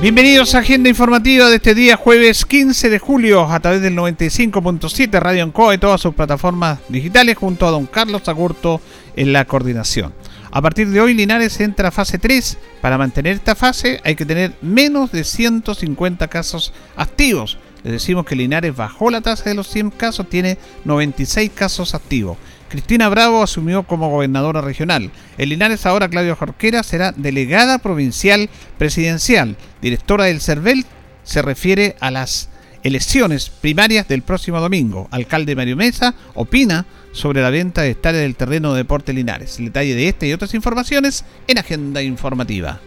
Bienvenidos 0.00 0.54
a 0.54 0.60
Agenda 0.60 0.88
Informativa 0.88 1.50
de 1.50 1.56
este 1.56 1.74
día 1.74 1.96
jueves 1.96 2.44
15 2.44 2.88
de 2.88 3.00
julio 3.00 3.42
a 3.50 3.58
través 3.58 3.82
del 3.82 3.96
95.7 3.96 5.18
Radio 5.18 5.42
Ancoa 5.42 5.74
y 5.74 5.78
todas 5.78 6.00
sus 6.00 6.14
plataformas 6.14 6.78
digitales 6.88 7.36
junto 7.36 7.66
a 7.66 7.72
don 7.72 7.86
Carlos 7.86 8.28
Agurto 8.28 8.80
en 9.16 9.32
la 9.32 9.44
coordinación. 9.44 10.14
A 10.52 10.62
partir 10.62 10.88
de 10.90 11.00
hoy 11.00 11.14
Linares 11.14 11.58
entra 11.58 11.88
a 11.88 11.90
fase 11.90 12.18
3. 12.18 12.58
Para 12.80 12.96
mantener 12.96 13.34
esta 13.34 13.56
fase 13.56 14.00
hay 14.04 14.14
que 14.14 14.24
tener 14.24 14.54
menos 14.62 15.10
de 15.10 15.24
150 15.24 16.28
casos 16.28 16.72
activos. 16.94 17.58
Les 17.82 17.94
decimos 17.94 18.24
que 18.24 18.36
Linares 18.36 18.76
bajó 18.76 19.10
la 19.10 19.20
tasa 19.20 19.50
de 19.50 19.56
los 19.56 19.66
100 19.66 19.90
casos, 19.90 20.28
tiene 20.28 20.58
96 20.84 21.50
casos 21.52 21.96
activos. 21.96 22.38
Cristina 22.68 23.08
Bravo 23.08 23.42
asumió 23.42 23.82
como 23.82 24.10
gobernadora 24.10 24.60
regional. 24.60 25.10
En 25.38 25.48
Linares 25.48 25.86
ahora 25.86 26.08
Claudia 26.08 26.34
Jorquera 26.34 26.82
será 26.82 27.12
delegada 27.12 27.78
provincial 27.78 28.48
presidencial. 28.76 29.56
Directora 29.80 30.24
del 30.24 30.40
CERVEL 30.40 30.84
se 31.24 31.42
refiere 31.42 31.96
a 32.00 32.10
las 32.10 32.48
elecciones 32.82 33.50
primarias 33.50 34.06
del 34.08 34.22
próximo 34.22 34.60
domingo. 34.60 35.08
Alcalde 35.10 35.56
Mario 35.56 35.76
Mesa 35.76 36.14
opina 36.34 36.86
sobre 37.12 37.42
la 37.42 37.50
venta 37.50 37.82
de 37.82 37.90
hectáreas 37.90 38.22
del 38.22 38.36
terreno 38.36 38.72
de 38.72 38.78
Deporte 38.78 39.12
Linares. 39.12 39.56
Detalle 39.58 39.94
de 39.94 40.08
esta 40.08 40.26
y 40.26 40.32
otras 40.32 40.54
informaciones 40.54 41.24
en 41.46 41.58
Agenda 41.58 42.02
Informativa. 42.02 42.80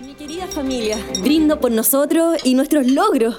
Mi 0.00 0.14
querida 0.14 0.46
familia, 0.46 0.98
brindo 1.22 1.60
por 1.60 1.70
nosotros 1.70 2.38
y 2.44 2.54
nuestros 2.54 2.86
logros 2.86 3.38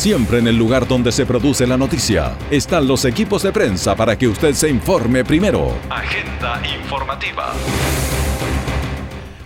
Siempre 0.00 0.38
en 0.38 0.46
el 0.46 0.56
lugar 0.56 0.88
donde 0.88 1.12
se 1.12 1.26
produce 1.26 1.66
la 1.66 1.76
noticia 1.76 2.34
están 2.50 2.88
los 2.88 3.04
equipos 3.04 3.42
de 3.42 3.52
prensa 3.52 3.94
para 3.94 4.16
que 4.16 4.28
usted 4.28 4.54
se 4.54 4.70
informe 4.70 5.26
primero. 5.26 5.74
Agenda 5.90 6.58
informativa. 6.74 7.52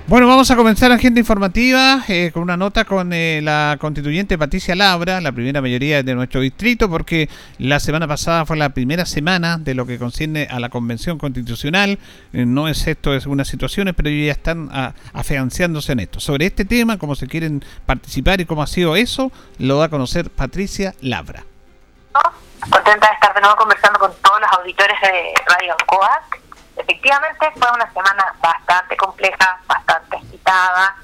Bueno, 0.06 0.28
vamos 0.28 0.50
a 0.50 0.56
comenzar 0.56 0.92
agenda 0.92 1.18
informativa 1.18 2.04
eh, 2.08 2.30
con 2.30 2.42
una 2.42 2.58
nota 2.58 2.84
con 2.84 3.14
eh, 3.14 3.40
la 3.42 3.78
constituyente 3.80 4.36
Patricia 4.36 4.74
Labra, 4.74 5.18
la 5.22 5.32
primera 5.32 5.62
mayoría 5.62 6.02
de 6.02 6.14
nuestro 6.14 6.42
distrito, 6.42 6.90
porque 6.90 7.30
la 7.56 7.80
semana 7.80 8.06
pasada 8.06 8.44
fue 8.44 8.58
la 8.58 8.68
primera 8.68 9.06
semana 9.06 9.56
de 9.56 9.72
lo 9.72 9.86
que 9.86 9.98
concierne 9.98 10.46
a 10.50 10.60
la 10.60 10.68
convención 10.68 11.16
constitucional. 11.16 11.98
Eh, 12.34 12.44
no 12.44 12.68
es 12.68 12.86
esto, 12.86 13.14
es 13.14 13.24
unas 13.24 13.48
situaciones, 13.48 13.94
pero 13.94 14.10
ya 14.10 14.32
están 14.32 14.68
a, 14.74 14.92
afianciándose 15.14 15.92
en 15.92 16.00
esto. 16.00 16.20
Sobre 16.20 16.44
este 16.44 16.66
tema, 16.66 16.98
cómo 16.98 17.14
se 17.14 17.26
quieren 17.26 17.64
participar 17.86 18.42
y 18.42 18.44
cómo 18.44 18.62
ha 18.62 18.66
sido 18.66 18.96
eso, 18.96 19.32
lo 19.58 19.78
da 19.78 19.86
a 19.86 19.88
conocer 19.88 20.28
Patricia 20.28 20.94
Labra. 21.00 21.44
Contenta 22.60 23.08
de 23.08 23.14
estar 23.14 23.34
de 23.34 23.40
nuevo 23.40 23.56
conversando 23.56 23.98
con 23.98 24.12
todos 24.22 24.38
los 24.38 24.52
auditores 24.52 25.00
de 25.00 25.32
Radio 25.46 25.74
Coac 25.86 26.43
efectivamente 26.84 27.50
fue 27.58 27.68
una 27.72 27.92
semana 27.92 28.34
bastante 28.40 28.96
compleja, 28.96 29.58
bastante 29.66 30.16
agitada. 30.16 30.96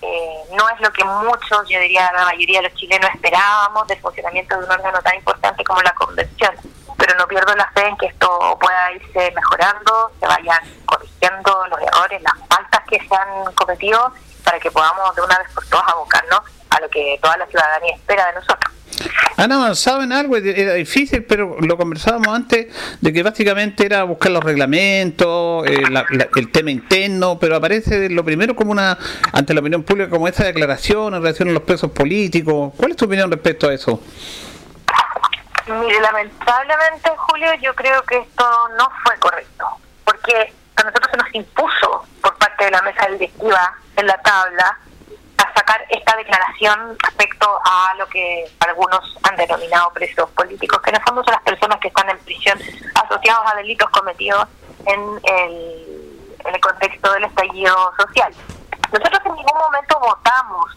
Eh, 0.00 0.42
no 0.56 0.68
es 0.68 0.80
lo 0.80 0.92
que 0.92 1.04
muchos, 1.04 1.68
yo 1.68 1.78
diría 1.78 2.10
la 2.12 2.24
mayoría 2.24 2.60
de 2.60 2.68
los 2.68 2.78
chilenos 2.78 3.08
esperábamos 3.14 3.86
del 3.86 4.00
funcionamiento 4.00 4.58
de 4.58 4.64
un 4.64 4.70
órgano 4.70 5.00
tan 5.00 5.14
importante 5.16 5.64
como 5.64 5.80
la 5.82 5.94
convención. 5.94 6.54
Pero 6.98 7.16
no 7.16 7.26
pierdo 7.26 7.54
la 7.54 7.70
fe 7.70 7.86
en 7.86 7.96
que 7.96 8.06
esto 8.06 8.58
pueda 8.60 8.92
irse 8.92 9.32
mejorando, 9.32 10.12
se 10.20 10.26
vayan 10.26 10.60
corrigiendo 10.86 11.66
los 11.68 11.80
errores, 11.80 12.22
las 12.22 12.48
faltas 12.48 12.82
que 12.88 12.98
se 12.98 13.14
han 13.14 13.52
cometido, 13.54 14.12
para 14.44 14.58
que 14.58 14.70
podamos 14.70 15.14
de 15.14 15.22
una 15.22 15.38
vez 15.38 15.48
por 15.52 15.66
todas 15.66 15.88
abocarnos 15.88 16.42
a 16.70 16.80
lo 16.80 16.88
que 16.88 17.18
toda 17.22 17.36
la 17.36 17.46
ciudadanía 17.46 17.94
espera 17.94 18.26
de 18.26 18.32
nosotros. 18.34 18.72
Han 19.36 19.50
avanzado 19.50 20.02
en 20.02 20.12
algo, 20.12 20.36
era 20.36 20.74
difícil, 20.74 21.24
pero 21.24 21.56
lo 21.60 21.76
conversábamos 21.76 22.28
antes 22.28 22.66
de 23.00 23.12
que 23.12 23.22
básicamente 23.22 23.86
era 23.86 24.04
buscar 24.04 24.30
los 24.30 24.44
reglamentos, 24.44 25.66
eh, 25.66 25.82
el 26.36 26.52
tema 26.52 26.70
interno, 26.70 27.38
pero 27.38 27.56
aparece 27.56 28.08
lo 28.10 28.24
primero 28.24 28.54
como 28.54 28.72
una, 28.72 28.98
ante 29.32 29.54
la 29.54 29.60
opinión 29.60 29.82
pública, 29.82 30.10
como 30.10 30.28
esta 30.28 30.44
declaración 30.44 31.14
en 31.14 31.22
relación 31.22 31.48
a 31.48 31.52
los 31.52 31.62
presos 31.62 31.90
políticos. 31.90 32.72
¿Cuál 32.76 32.92
es 32.92 32.96
tu 32.96 33.06
opinión 33.06 33.30
respecto 33.30 33.68
a 33.68 33.74
eso? 33.74 34.00
Mire, 35.66 36.00
lamentablemente, 36.00 37.10
Julio, 37.16 37.54
yo 37.62 37.74
creo 37.74 38.02
que 38.02 38.18
esto 38.18 38.44
no 38.76 38.88
fue 39.04 39.16
correcto, 39.18 39.64
porque 40.04 40.52
a 40.76 40.82
nosotros 40.82 41.10
se 41.10 41.16
nos 41.16 41.34
impuso 41.34 42.04
por 42.20 42.36
parte 42.36 42.64
de 42.64 42.70
la 42.72 42.82
mesa 42.82 43.06
directiva 43.08 43.74
en 43.96 44.06
la 44.06 44.18
tabla 44.18 44.78
sacar 45.54 45.84
esta 45.88 46.16
declaración 46.16 46.96
respecto 47.02 47.60
a 47.64 47.94
lo 47.94 48.06
que 48.08 48.44
algunos 48.60 49.18
han 49.22 49.36
denominado 49.36 49.90
presos 49.90 50.30
políticos, 50.30 50.80
que 50.82 50.90
en 50.90 50.96
el 50.96 51.02
fondo 51.02 51.22
son 51.24 51.32
las 51.32 51.42
personas 51.42 51.78
que 51.80 51.88
están 51.88 52.08
en 52.10 52.18
prisión 52.20 52.58
asociados 52.94 53.52
a 53.52 53.56
delitos 53.56 53.88
cometidos 53.90 54.46
en 54.86 55.00
el, 55.24 56.38
en 56.44 56.54
el 56.54 56.60
contexto 56.60 57.12
del 57.12 57.24
estallido 57.24 57.74
social. 57.98 58.32
Nosotros 58.92 59.20
en 59.24 59.34
ningún 59.34 59.58
momento 59.58 59.98
votamos 60.00 60.76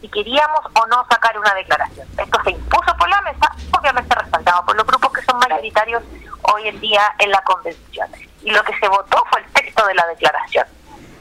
si 0.00 0.08
queríamos 0.08 0.60
o 0.74 0.86
no 0.86 1.04
sacar 1.10 1.38
una 1.38 1.54
declaración. 1.54 2.06
Esto 2.18 2.38
se 2.44 2.50
impuso 2.50 2.96
por 2.98 3.08
la 3.08 3.20
mesa, 3.22 3.50
obviamente 3.78 4.14
respaldado 4.14 4.64
por 4.64 4.76
los 4.76 4.86
grupos 4.86 5.12
que 5.12 5.22
son 5.22 5.38
mayoritarios 5.38 6.02
hoy 6.42 6.68
en 6.68 6.80
día 6.80 7.14
en 7.18 7.30
la 7.30 7.42
convención. 7.42 8.08
Y 8.42 8.50
lo 8.50 8.62
que 8.62 8.76
se 8.78 8.88
votó 8.88 9.24
fue 9.30 9.40
el 9.40 9.52
texto 9.52 9.86
de 9.86 9.94
la 9.94 10.06
declaración. 10.06 10.66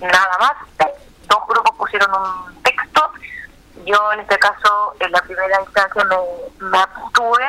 Nada 0.02 0.38
más, 0.40 0.54
dos 1.28 1.48
grupos 1.48 1.76
pusieron 1.78 2.12
un 2.14 2.62
Yo 3.86 4.14
en 4.14 4.20
este 4.22 4.40
caso, 4.40 4.96
en 5.00 5.12
la 5.12 5.22
primera 5.22 5.62
instancia 5.62 6.04
me, 6.06 6.16
me 6.70 6.78
abstuve 6.78 7.46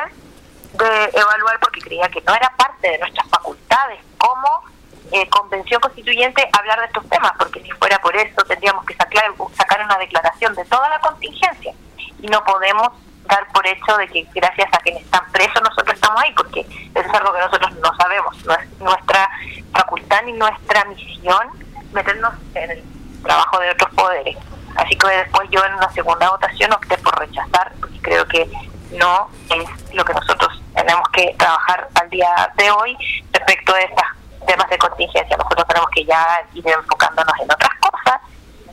de 0.73 1.19
evaluar 1.19 1.59
porque 1.59 1.81
creía 1.81 2.07
que 2.09 2.21
no 2.21 2.35
era 2.35 2.51
parte 2.55 2.91
de 2.91 2.99
nuestras 2.99 3.27
facultades 3.29 3.99
como 4.19 4.63
eh, 5.11 5.27
convención 5.29 5.81
constituyente 5.81 6.47
hablar 6.57 6.79
de 6.79 6.85
estos 6.85 7.09
temas, 7.09 7.31
porque 7.39 7.61
si 7.61 7.71
fuera 7.71 7.97
por 7.99 8.15
eso 8.15 8.41
tendríamos 8.47 8.85
que 8.85 8.93
sacar, 8.95 9.23
sacar 9.55 9.83
una 9.83 9.97
declaración 9.97 10.53
de 10.53 10.65
toda 10.65 10.89
la 10.89 10.99
contingencia. 10.99 11.73
Y 12.19 12.27
no 12.27 12.43
podemos 12.43 12.89
dar 13.25 13.47
por 13.51 13.65
hecho 13.65 13.97
de 13.97 14.07
que 14.07 14.27
gracias 14.35 14.69
a 14.73 14.77
quienes 14.79 15.03
están 15.03 15.25
presos 15.31 15.61
nosotros 15.63 15.95
estamos 15.95 16.21
ahí, 16.21 16.33
porque 16.35 16.61
eso 16.61 17.07
es 17.07 17.13
algo 17.13 17.33
que 17.33 17.39
nosotros 17.39 17.71
no 17.77 17.95
sabemos, 17.95 18.45
no 18.45 18.53
es 18.53 18.79
nuestra 18.79 19.29
facultad 19.73 20.21
ni 20.23 20.33
nuestra 20.33 20.85
misión 20.85 21.49
meternos 21.93 22.33
en 22.53 22.71
el 22.71 22.83
trabajo 23.23 23.59
de 23.59 23.71
otros 23.71 23.89
poderes. 23.95 24.37
Así 24.77 24.95
que 24.95 25.07
después 25.07 25.49
yo 25.49 25.63
en 25.65 25.73
una 25.73 25.91
segunda 25.91 26.29
votación 26.29 26.71
opté 26.71 26.97
por 26.99 27.17
rechazar, 27.19 27.73
porque 27.79 27.99
creo 27.99 28.27
que 28.27 28.49
no 28.91 29.29
es 29.49 29.93
lo 29.93 30.05
que 30.05 30.13
nosotros 30.13 30.61
tenemos 30.75 31.09
que 31.09 31.35
trabajar 31.37 31.89
al 31.95 32.09
día 32.09 32.29
de 32.55 32.71
hoy 32.71 32.97
respecto 33.33 33.73
a 33.73 33.79
estos 33.79 34.05
temas 34.45 34.69
de 34.69 34.77
contingencia. 34.77 35.35
Nosotros 35.35 35.67
tenemos 35.67 35.89
que 35.89 36.05
ya 36.05 36.41
ir 36.53 36.67
enfocándonos 36.67 37.33
en 37.39 37.51
otras 37.51 37.73
cosas. 37.79 38.21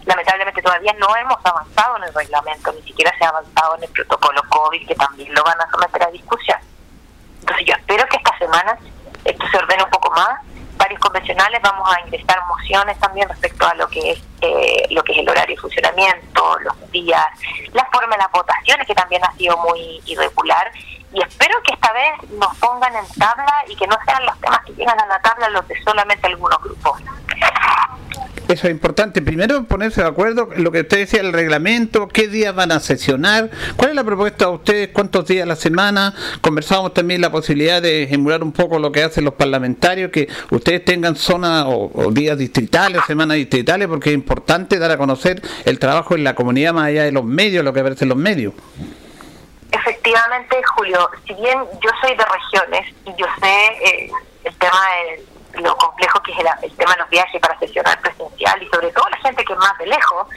Lamentablemente 0.05 0.61
todavía 0.61 0.93
no 0.99 1.17
hemos 1.17 1.39
avanzado 1.43 1.97
en 1.97 2.05
el 2.05 2.15
reglamento, 2.15 2.73
ni 2.73 2.83
siquiera 2.83 3.11
se 3.19 3.25
ha 3.25 3.31
avanzado 3.31 3.77
en 3.77 3.85
el 3.85 3.91
protocolo 3.91 4.43
COVID, 4.51 4.87
que 4.87 4.95
también 4.95 5.35
lo 5.35 5.43
van 5.43 5.59
a 5.59 5.71
someter 5.71 6.03
a 6.03 6.11
discusión. 6.11 6.59
Entonces 7.41 7.67
yo 7.67 7.75
espero 7.75 8.07
que 8.07 8.19
esta 8.19 8.39
semana 8.39 8.79
esto 9.25 9.47
se 9.51 9.57
ordene 9.57 9.83
un 9.83 9.91
poco 9.91 10.11
más 10.11 10.39
varios 10.77 11.01
convencionales 11.01 11.61
vamos 11.63 11.89
a 11.89 12.01
ingresar 12.07 12.39
mociones 12.47 12.99
también 12.99 13.29
respecto 13.29 13.67
a 13.67 13.75
lo 13.75 13.89
que 13.89 14.13
es 14.13 14.23
eh, 14.41 14.87
lo 14.91 15.03
que 15.03 15.13
es 15.13 15.19
el 15.19 15.29
horario 15.29 15.57
de 15.57 15.61
funcionamiento, 15.61 16.59
los 16.61 16.91
días, 16.91 17.27
la 17.73 17.85
forma 17.87 18.17
de 18.17 18.23
las 18.23 18.31
votaciones 18.33 18.87
que 18.87 18.95
también 18.95 19.25
ha 19.25 19.33
sido 19.33 19.57
muy 19.59 20.03
irregular 20.07 20.71
y 21.15 21.23
espero 21.23 21.55
que 21.63 21.73
esta 21.73 21.93
vez 21.93 22.31
nos 22.33 22.57
pongan 22.57 22.95
en 22.97 23.07
tabla 23.19 23.65
y 23.69 23.77
que 23.77 23.87
no 23.87 23.97
sean 24.05 24.27
los 24.27 24.39
temas 24.41 24.65
que 24.65 24.73
llegan 24.73 25.01
a 25.01 25.07
la 25.07 25.21
tabla 25.21 25.49
los 25.51 25.67
de 25.69 25.81
solamente 25.85 26.27
algunos 26.27 26.61
grupos. 26.61 27.01
Eso 28.49 28.67
es 28.67 28.73
importante. 28.73 29.23
Primero 29.23 29.65
ponerse 29.65 30.03
de 30.03 30.07
acuerdo 30.07 30.51
en 30.55 30.65
lo 30.65 30.71
que 30.71 30.81
usted 30.81 30.99
decía, 30.99 31.21
el 31.23 31.33
reglamento, 31.33 32.09
qué 32.09 32.29
días 32.29 32.55
van 32.55 32.73
a 32.73 32.81
sesionar, 32.81 33.51
cuál 33.77 33.91
es 33.91 33.97
la 33.97 34.05
propuesta 34.05 34.47
de 34.47 34.51
ustedes, 34.53 34.89
cuántos 34.93 35.27
días 35.27 35.45
a 35.45 35.47
la 35.47 35.57
semana. 35.57 36.15
Conversamos 36.43 36.93
también 36.93 37.23
la 37.23 37.31
posibilidad 37.31 37.81
de 37.81 38.03
emular 38.13 38.43
un 38.43 38.53
poco 38.53 38.79
lo 38.79 38.93
que 38.93 39.03
hacen 39.03 39.25
los 39.25 39.35
parlamentarios, 39.35 40.11
que 40.11 40.29
ustedes 40.51 40.85
tengan 40.85 41.17
zonas 41.17 41.65
o, 41.67 41.91
días 42.13 42.37
distritales, 42.37 43.03
semanas 43.07 43.39
distritales, 43.39 43.89
porque 43.89 44.11
es 44.11 44.15
importante 44.15 44.79
dar 44.79 44.91
a 44.91 44.99
conocer 44.99 45.41
el 45.65 45.79
trabajo 45.79 46.15
en 46.15 46.23
la 46.23 46.35
comunidad 46.35 46.75
más 46.75 46.89
allá 46.89 47.05
de 47.05 47.13
los 47.13 47.25
medios, 47.25 47.65
lo 47.65 47.73
que 47.73 47.81
aparece 47.81 48.05
los 48.05 48.19
medios. 48.19 48.53
Efectivamente, 49.73 50.57
Julio, 50.77 51.11
si 51.27 51.33
bien 51.35 51.59
yo 51.83 51.91
soy 52.01 52.15
de 52.15 52.25
regiones 52.25 52.95
y 53.07 53.11
yo 53.19 53.27
sé 53.41 53.57
eh, 53.85 54.11
el 54.45 54.55
tema 54.57 54.79
de 55.09 55.34
lo 55.57 55.77
complejo 55.77 56.23
que 56.23 56.33
es 56.33 56.39
el, 56.39 56.77
tema 56.77 56.93
de 56.93 57.01
los 57.01 57.11
viajes 57.11 57.41
para 57.41 57.59
sesionar 57.59 58.01
presencial 58.01 58.63
y 58.63 58.69
sobre 58.69 58.91
todo 58.93 59.09
la 59.09 59.19
gente 59.19 59.45
que 59.45 59.53
es 59.53 59.59
más 59.59 59.77
de 59.79 59.87
lejos, 59.87 60.29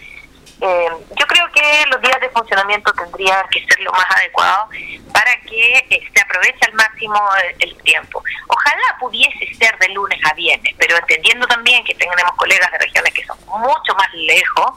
eh, 0.59 0.89
yo 1.15 1.27
creo 1.27 1.51
que 1.51 1.85
los 1.91 2.01
días 2.01 2.19
de 2.19 2.29
funcionamiento 2.29 2.91
tendrían 2.93 3.47
que 3.49 3.63
ser 3.65 3.79
lo 3.81 3.91
más 3.91 4.05
adecuado 4.09 4.67
para 5.13 5.35
que 5.41 5.85
eh, 5.89 6.01
se 6.13 6.21
aproveche 6.21 6.65
al 6.65 6.73
máximo 6.73 7.15
el, 7.59 7.77
tiempo. 7.83 8.23
Ojalá 8.47 8.97
pudiese 8.99 9.53
ser 9.53 9.77
de 9.77 9.89
lunes 9.89 10.19
a 10.25 10.33
viernes, 10.33 10.73
pero 10.77 10.97
entendiendo 10.97 11.45
también 11.47 11.83
que 11.83 11.93
tenemos 11.93 12.33
colegas 12.35 12.71
de 12.71 12.79
regiones 12.79 13.13
que 13.13 13.25
son 13.25 13.37
mucho 13.45 13.93
más 13.97 14.11
lejos, 14.13 14.71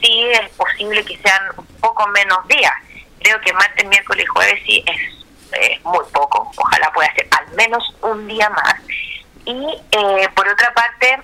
sí 0.00 0.26
es 0.30 0.48
posible 0.50 1.04
que 1.04 1.18
sean 1.18 1.42
un 1.56 1.66
poco 1.80 2.06
menos 2.08 2.46
días. 2.46 2.72
Creo 3.20 3.40
que 3.40 3.52
martes, 3.52 3.84
miércoles 3.86 4.24
y 4.24 4.26
jueves 4.26 4.62
sí 4.64 4.84
es, 4.86 5.60
es 5.60 5.84
muy 5.84 6.04
poco. 6.12 6.52
Ojalá 6.56 6.92
pueda 6.92 7.12
ser 7.14 7.28
al 7.36 7.48
menos 7.56 7.82
un 8.02 8.28
día 8.28 8.48
más 8.50 8.76
y 9.46 9.80
eh, 9.92 10.28
por 10.34 10.46
otra 10.48 10.74
parte, 10.74 11.22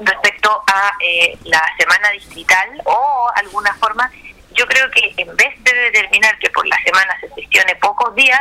respecto 0.00 0.62
a 0.66 0.92
eh, 1.00 1.38
la 1.44 1.62
semana 1.78 2.10
distrital 2.10 2.68
o 2.84 3.30
alguna 3.36 3.72
forma, 3.74 4.10
yo 4.52 4.66
creo 4.66 4.90
que 4.90 5.14
en 5.16 5.34
vez 5.36 5.62
de 5.62 5.72
determinar 5.72 6.36
que 6.38 6.50
por 6.50 6.66
la 6.66 6.76
semana 6.82 7.16
se 7.20 7.28
sesione 7.30 7.76
pocos 7.76 8.14
días, 8.14 8.40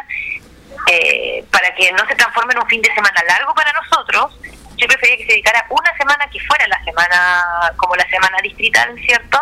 eh, 0.92 1.46
para 1.52 1.74
que 1.76 1.92
no 1.92 2.06
se 2.08 2.16
transforme 2.16 2.54
en 2.54 2.60
un 2.60 2.68
fin 2.68 2.82
de 2.82 2.94
semana 2.94 3.22
largo 3.28 3.54
para 3.54 3.72
nosotros, 3.74 4.40
yo 4.76 4.88
prefería 4.88 5.18
que 5.18 5.26
se 5.26 5.32
dedicara 5.34 5.66
una 5.70 5.96
semana 5.96 6.28
que 6.32 6.40
fuera 6.40 6.68
la 6.68 6.84
semana, 6.84 7.74
como 7.78 7.96
la 7.96 8.08
semana 8.10 8.38
distrital, 8.42 8.96
¿cierto? 9.06 9.40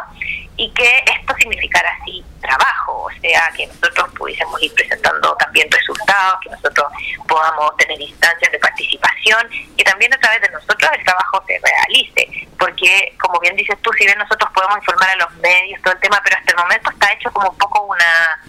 Y 0.61 0.69
que 0.73 1.03
esto 1.19 1.33
significara 1.39 1.89
así 1.99 2.23
trabajo, 2.39 3.05
o 3.05 3.11
sea, 3.19 3.51
que 3.57 3.65
nosotros 3.65 4.13
pudiésemos 4.15 4.61
ir 4.61 4.71
presentando 4.75 5.35
también 5.37 5.67
resultados, 5.71 6.39
que 6.43 6.51
nosotros 6.51 6.85
podamos 7.27 7.75
tener 7.77 7.99
instancias 7.99 8.51
de 8.51 8.59
participación, 8.59 9.49
que 9.75 9.83
también 9.83 10.13
a 10.13 10.19
través 10.19 10.39
de 10.39 10.49
nosotros 10.49 10.91
el 10.93 11.03
trabajo 11.03 11.43
se 11.47 11.59
realice, 11.63 12.47
porque 12.59 13.11
como 13.19 13.39
bien 13.39 13.55
dices 13.55 13.75
tú, 13.81 13.89
si 13.93 14.05
bien 14.05 14.19
nosotros 14.19 14.51
podemos 14.53 14.77
informar 14.77 15.09
a 15.09 15.15
los 15.15 15.33
medios, 15.37 15.81
todo 15.81 15.95
el 15.95 15.99
tema, 15.99 16.21
pero 16.23 16.37
hasta 16.37 16.51
el 16.51 16.57
momento 16.59 16.91
está 16.91 17.11
hecho 17.11 17.31
como 17.31 17.49
un 17.49 17.57
poco 17.57 17.81
una 17.81 18.39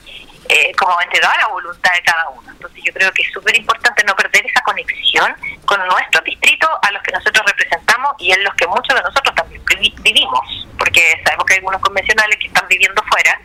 eh, 0.50 0.72
como 0.76 1.00
entregado 1.00 1.34
la 1.40 1.48
voluntad 1.48 1.94
de 1.94 2.02
cada 2.02 2.28
uno. 2.28 2.50
Entonces 2.50 2.82
yo 2.84 2.92
creo 2.92 3.10
que 3.12 3.22
es 3.22 3.32
súper 3.32 3.56
importante 3.56 4.04
no 4.04 4.14
perder 4.14 4.44
esa 4.44 4.60
conexión 4.62 5.34
con 5.64 5.80
nuestro 5.86 6.20
distrito 6.22 6.68
a 6.82 6.90
los 6.90 7.02
que 7.02 7.12
nosotros 7.12 7.42
representamos 7.46 8.12
y 8.18 8.32
en 8.32 8.44
los 8.44 8.54
que 8.56 8.66
muchos 8.66 8.94
de 8.94 9.02
nosotros 9.02 9.34
también 9.34 9.62
vivimos, 10.02 10.40
porque 10.92 11.22
sabemos 11.24 11.46
que 11.46 11.54
hay 11.54 11.58
algunos 11.58 11.80
convencionales 11.80 12.36
que 12.38 12.46
están 12.48 12.68
viviendo 12.68 13.02
fuera, 13.04 13.40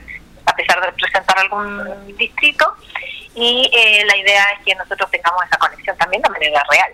a 0.46 0.54
pesar 0.54 0.82
de 0.82 0.88
representar 0.88 1.40
algún 1.40 2.18
distrito, 2.18 2.66
y 3.36 3.72
eh, 3.74 4.04
la 4.06 4.18
idea 4.18 4.44
es 4.58 4.66
que 4.66 4.76
nosotros 4.76 5.10
tengamos 5.12 5.46
esa 5.46 5.58
conexión 5.58 5.98
también 5.98 6.22
de 6.22 6.30
manera 6.30 6.62
real. 6.70 6.92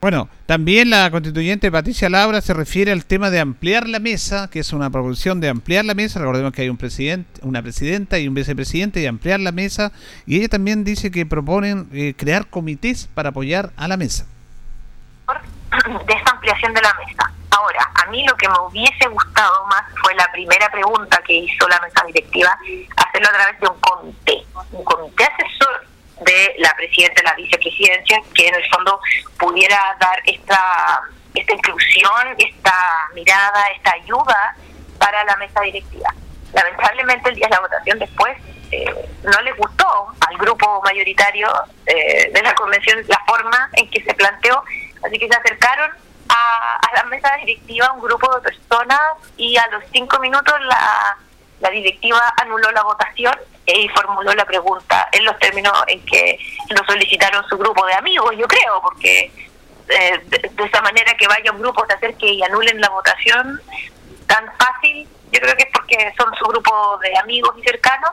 Bueno, 0.00 0.28
también 0.46 0.90
la 0.90 1.10
constituyente 1.10 1.70
Patricia 1.70 2.08
Laura 2.08 2.40
se 2.40 2.54
refiere 2.54 2.90
al 2.90 3.04
tema 3.04 3.30
de 3.30 3.38
ampliar 3.38 3.86
la 3.86 4.00
mesa, 4.00 4.48
que 4.50 4.60
es 4.60 4.72
una 4.72 4.90
proposición 4.90 5.40
de 5.40 5.50
ampliar 5.50 5.84
la 5.84 5.94
mesa. 5.94 6.18
Recordemos 6.18 6.52
que 6.52 6.62
hay 6.62 6.70
un 6.70 6.78
presidente, 6.78 7.40
una 7.44 7.62
presidenta 7.62 8.18
y 8.18 8.26
un 8.26 8.34
vicepresidente 8.34 9.00
y 9.02 9.06
ampliar 9.06 9.40
la 9.40 9.52
mesa. 9.52 9.92
Y 10.26 10.38
ella 10.38 10.48
también 10.48 10.84
dice 10.84 11.10
que 11.10 11.26
proponen 11.26 11.86
eh, 11.92 12.14
crear 12.16 12.46
comités 12.46 13.10
para 13.12 13.28
apoyar 13.28 13.72
a 13.76 13.88
la 13.88 13.98
mesa. 13.98 14.24
De 15.28 16.14
esta 16.14 16.30
ampliación 16.30 16.72
de 16.72 16.80
la 16.80 16.94
mesa. 17.06 17.39
Ahora, 17.50 17.90
a 17.94 18.06
mí 18.06 18.24
lo 18.26 18.36
que 18.36 18.48
me 18.48 18.58
hubiese 18.60 19.08
gustado 19.08 19.66
más 19.66 19.82
fue 20.02 20.14
la 20.14 20.30
primera 20.32 20.70
pregunta 20.70 21.20
que 21.26 21.32
hizo 21.32 21.68
la 21.68 21.80
mesa 21.80 22.04
directiva, 22.06 22.56
hacerlo 22.96 23.28
a 23.28 23.32
través 23.32 23.60
de 23.60 23.68
un 23.68 23.80
comité, 23.80 24.44
un 24.72 24.84
comité 24.84 25.24
asesor 25.24 25.86
de 26.20 26.54
la 26.58 26.74
presidenta 26.76 27.22
la 27.22 27.34
vicepresidencia, 27.34 28.20
que 28.34 28.48
en 28.48 28.54
el 28.54 28.70
fondo 28.70 29.00
pudiera 29.38 29.96
dar 29.98 30.20
esta, 30.26 31.00
esta 31.34 31.54
inclusión, 31.54 32.34
esta 32.38 33.08
mirada, 33.14 33.64
esta 33.76 33.92
ayuda 33.92 34.56
para 34.98 35.24
la 35.24 35.36
mesa 35.36 35.60
directiva. 35.62 36.14
Lamentablemente 36.52 37.30
el 37.30 37.36
día 37.36 37.46
de 37.46 37.54
la 37.54 37.60
votación 37.60 37.98
después 37.98 38.36
eh, 38.70 38.84
no 39.22 39.40
les 39.42 39.56
gustó 39.56 40.06
al 40.28 40.36
grupo 40.38 40.80
mayoritario 40.82 41.48
eh, 41.86 42.30
de 42.32 42.42
la 42.42 42.54
convención 42.54 43.02
la 43.08 43.18
forma 43.26 43.68
en 43.72 43.88
que 43.90 44.02
se 44.04 44.14
planteó, 44.14 44.62
así 45.04 45.18
que 45.18 45.28
se 45.28 45.36
acercaron 45.36 45.90
la 47.02 47.04
mesa 47.08 47.36
directiva 47.36 47.92
un 47.92 48.02
grupo 48.02 48.34
de 48.36 48.42
personas 48.42 49.00
y 49.36 49.56
a 49.56 49.66
los 49.68 49.82
cinco 49.92 50.18
minutos 50.18 50.54
la, 50.60 51.16
la 51.60 51.70
directiva 51.70 52.20
anuló 52.36 52.70
la 52.72 52.82
votación 52.82 53.34
y 53.66 53.88
formuló 53.88 54.34
la 54.34 54.44
pregunta 54.44 55.08
en 55.12 55.24
los 55.24 55.38
términos 55.38 55.72
en 55.86 56.04
que 56.04 56.38
lo 56.70 56.84
solicitaron 56.84 57.46
su 57.48 57.56
grupo 57.56 57.86
de 57.86 57.94
amigos, 57.94 58.34
yo 58.36 58.46
creo, 58.48 58.82
porque 58.82 59.32
eh, 59.88 60.20
de, 60.26 60.64
esa 60.64 60.82
manera 60.82 61.14
que 61.14 61.28
vaya 61.28 61.52
un 61.52 61.60
grupo, 61.60 61.86
se 61.86 61.94
acerque 61.94 62.26
y 62.32 62.42
anulen 62.42 62.80
la 62.80 62.88
votación 62.88 63.60
tan 64.26 64.44
fácil, 64.56 65.08
yo 65.32 65.40
creo 65.40 65.56
que 65.56 65.62
es 65.62 65.70
porque 65.72 66.12
son 66.18 66.34
su 66.36 66.44
grupo 66.46 66.98
de 66.98 67.16
amigos 67.18 67.54
y 67.58 67.62
cercanos, 67.62 68.10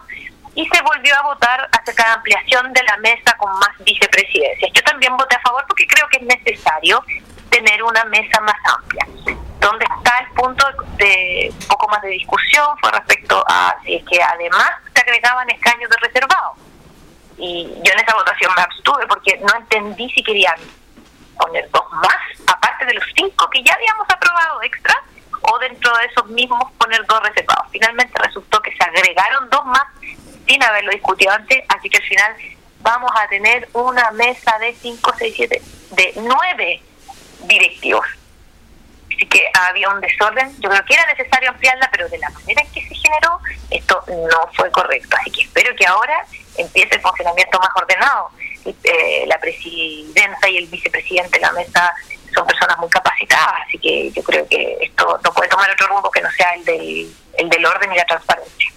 y 0.53 0.67
se 0.67 0.81
volvió 0.81 1.15
a 1.15 1.21
votar 1.23 1.69
acerca 1.71 2.03
de 2.05 2.11
ampliación 2.13 2.73
de 2.73 2.83
la 2.83 2.97
mesa 2.97 3.35
con 3.37 3.51
más 3.59 3.69
vicepresidencias. 3.79 4.71
Yo 4.73 4.83
también 4.83 5.15
voté 5.15 5.35
a 5.35 5.41
favor 5.41 5.63
porque 5.67 5.85
creo 5.87 6.07
que 6.09 6.17
es 6.17 6.23
necesario 6.23 7.03
tener 7.57 7.83
una 7.83 8.05
mesa 8.05 8.39
más 8.41 8.55
amplia. 8.65 9.05
Donde 9.59 9.85
está 9.85 10.19
el 10.19 10.27
punto 10.33 10.65
de 10.97 11.51
poco 11.67 11.87
más 11.87 12.01
de 12.03 12.09
discusión 12.09 12.65
fue 12.79 12.91
respecto 12.91 13.43
a 13.47 13.75
si 13.83 13.95
es 13.95 14.05
que 14.05 14.21
además 14.21 14.71
se 14.93 15.01
agregaban 15.01 15.49
escaños 15.49 15.89
de 15.89 16.07
reservado. 16.07 16.53
Y 17.37 17.67
yo 17.83 17.93
en 17.93 17.99
esa 17.99 18.15
votación 18.15 18.51
me 18.55 18.61
abstuve 18.61 19.07
porque 19.07 19.37
no 19.39 19.55
entendí 19.55 20.09
si 20.11 20.23
querían 20.23 20.55
poner 21.37 21.69
dos 21.71 21.91
más, 21.93 22.17
aparte 22.47 22.85
de 22.85 22.93
los 22.93 23.03
cinco 23.15 23.49
que 23.49 23.63
ya 23.63 23.73
habíamos 23.73 24.07
aprobado 24.09 24.61
extra, 24.63 24.95
o 25.41 25.59
dentro 25.59 25.95
de 25.97 26.05
esos 26.05 26.27
mismos 26.27 26.71
poner 26.77 27.03
dos 27.05 27.21
reservados. 27.21 27.67
Finalmente 27.71 28.13
resultó 28.23 28.61
que 28.61 28.71
se 28.71 28.83
agregaron 28.83 29.49
dos 29.49 29.65
más 29.65 29.85
sin 30.47 30.63
haberlo 30.63 30.91
discutido 30.91 31.31
antes, 31.31 31.63
así 31.69 31.89
que 31.89 31.97
al 31.97 32.03
final 32.03 32.35
vamos 32.81 33.11
a 33.15 33.27
tener 33.27 33.67
una 33.73 34.11
mesa 34.11 34.57
de 34.59 34.73
5, 34.73 35.13
6, 35.17 35.33
7, 35.35 35.61
de 35.91 36.13
9 36.15 36.81
directivos. 37.41 38.05
Así 39.07 39.25
que 39.25 39.43
había 39.53 39.89
un 39.89 40.01
desorden. 40.01 40.53
Yo 40.59 40.69
creo 40.69 40.85
que 40.85 40.93
era 40.93 41.05
necesario 41.07 41.49
ampliarla, 41.49 41.89
pero 41.91 42.07
de 42.09 42.19
la 42.19 42.29
manera 42.29 42.61
en 42.61 42.71
que 42.71 42.81
se 42.81 42.95
generó, 42.95 43.39
esto 43.71 44.03
no 44.07 44.49
fue 44.53 44.69
correcto. 44.71 45.15
Así 45.19 45.31
que 45.31 45.41
espero 45.41 45.75
que 45.75 45.87
ahora 45.87 46.25
empiece 46.57 46.95
el 46.95 47.01
funcionamiento 47.01 47.59
más 47.59 47.69
ordenado. 47.75 48.29
Eh, 48.83 49.23
la 49.27 49.39
presidenta 49.39 50.49
y 50.49 50.57
el 50.57 50.67
vicepresidente 50.67 51.39
de 51.39 51.45
la 51.45 51.51
mesa 51.53 51.93
son 52.33 52.45
personas 52.45 52.77
muy 52.77 52.89
capacitadas, 52.89 53.61
así 53.65 53.79
que 53.79 54.11
yo 54.11 54.21
creo 54.23 54.45
que 54.47 54.77
esto 54.81 55.19
no 55.23 55.33
puede 55.33 55.49
tomar 55.49 55.71
otro 55.71 55.87
rumbo 55.87 56.11
que 56.11 56.21
no 56.21 56.29
sea 56.31 56.53
el 56.53 56.65
del, 56.65 57.15
el 57.37 57.49
del 57.49 57.65
orden 57.65 57.93
y 57.93 57.95
la 57.95 58.05
transparencia. 58.05 58.71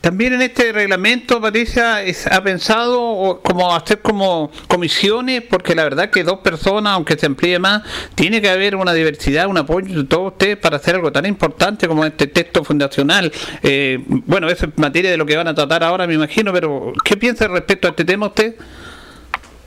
También 0.00 0.34
en 0.34 0.42
este 0.42 0.72
reglamento, 0.72 1.40
Patricia, 1.40 2.00
ha 2.30 2.40
pensado 2.42 3.40
como 3.42 3.74
hacer 3.74 4.02
como 4.02 4.50
comisiones, 4.68 5.42
porque 5.42 5.74
la 5.74 5.84
verdad 5.84 6.10
que 6.10 6.24
dos 6.24 6.40
personas, 6.40 6.94
aunque 6.94 7.16
se 7.16 7.26
amplíe 7.26 7.58
más, 7.58 7.82
tiene 8.14 8.42
que 8.42 8.50
haber 8.50 8.76
una 8.76 8.92
diversidad, 8.92 9.46
un 9.46 9.58
apoyo 9.58 10.02
de 10.02 10.04
todos 10.04 10.32
ustedes 10.32 10.56
para 10.58 10.76
hacer 10.76 10.96
algo 10.96 11.10
tan 11.12 11.26
importante 11.26 11.88
como 11.88 12.04
este 12.04 12.26
texto 12.26 12.64
fundacional. 12.64 13.32
Eh, 13.62 13.98
bueno, 14.06 14.48
eso 14.48 14.66
es 14.66 14.78
materia 14.78 15.10
de 15.10 15.16
lo 15.16 15.24
que 15.24 15.36
van 15.36 15.48
a 15.48 15.54
tratar 15.54 15.84
ahora, 15.84 16.06
me 16.06 16.14
imagino, 16.14 16.52
pero 16.52 16.92
¿qué 17.04 17.16
piensa 17.16 17.48
respecto 17.48 17.88
a 17.88 17.90
este 17.90 18.04
tema 18.04 18.26
usted? 18.26 18.56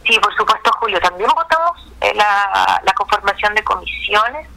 Sí, 0.07 0.19
por 0.21 0.35
supuesto, 0.35 0.71
Julio. 0.79 0.99
También 0.99 1.29
votamos 1.35 1.93
la, 2.15 2.81
la 2.83 2.93
conformación 2.93 3.55
de 3.55 3.63
comisiones 3.63 4.47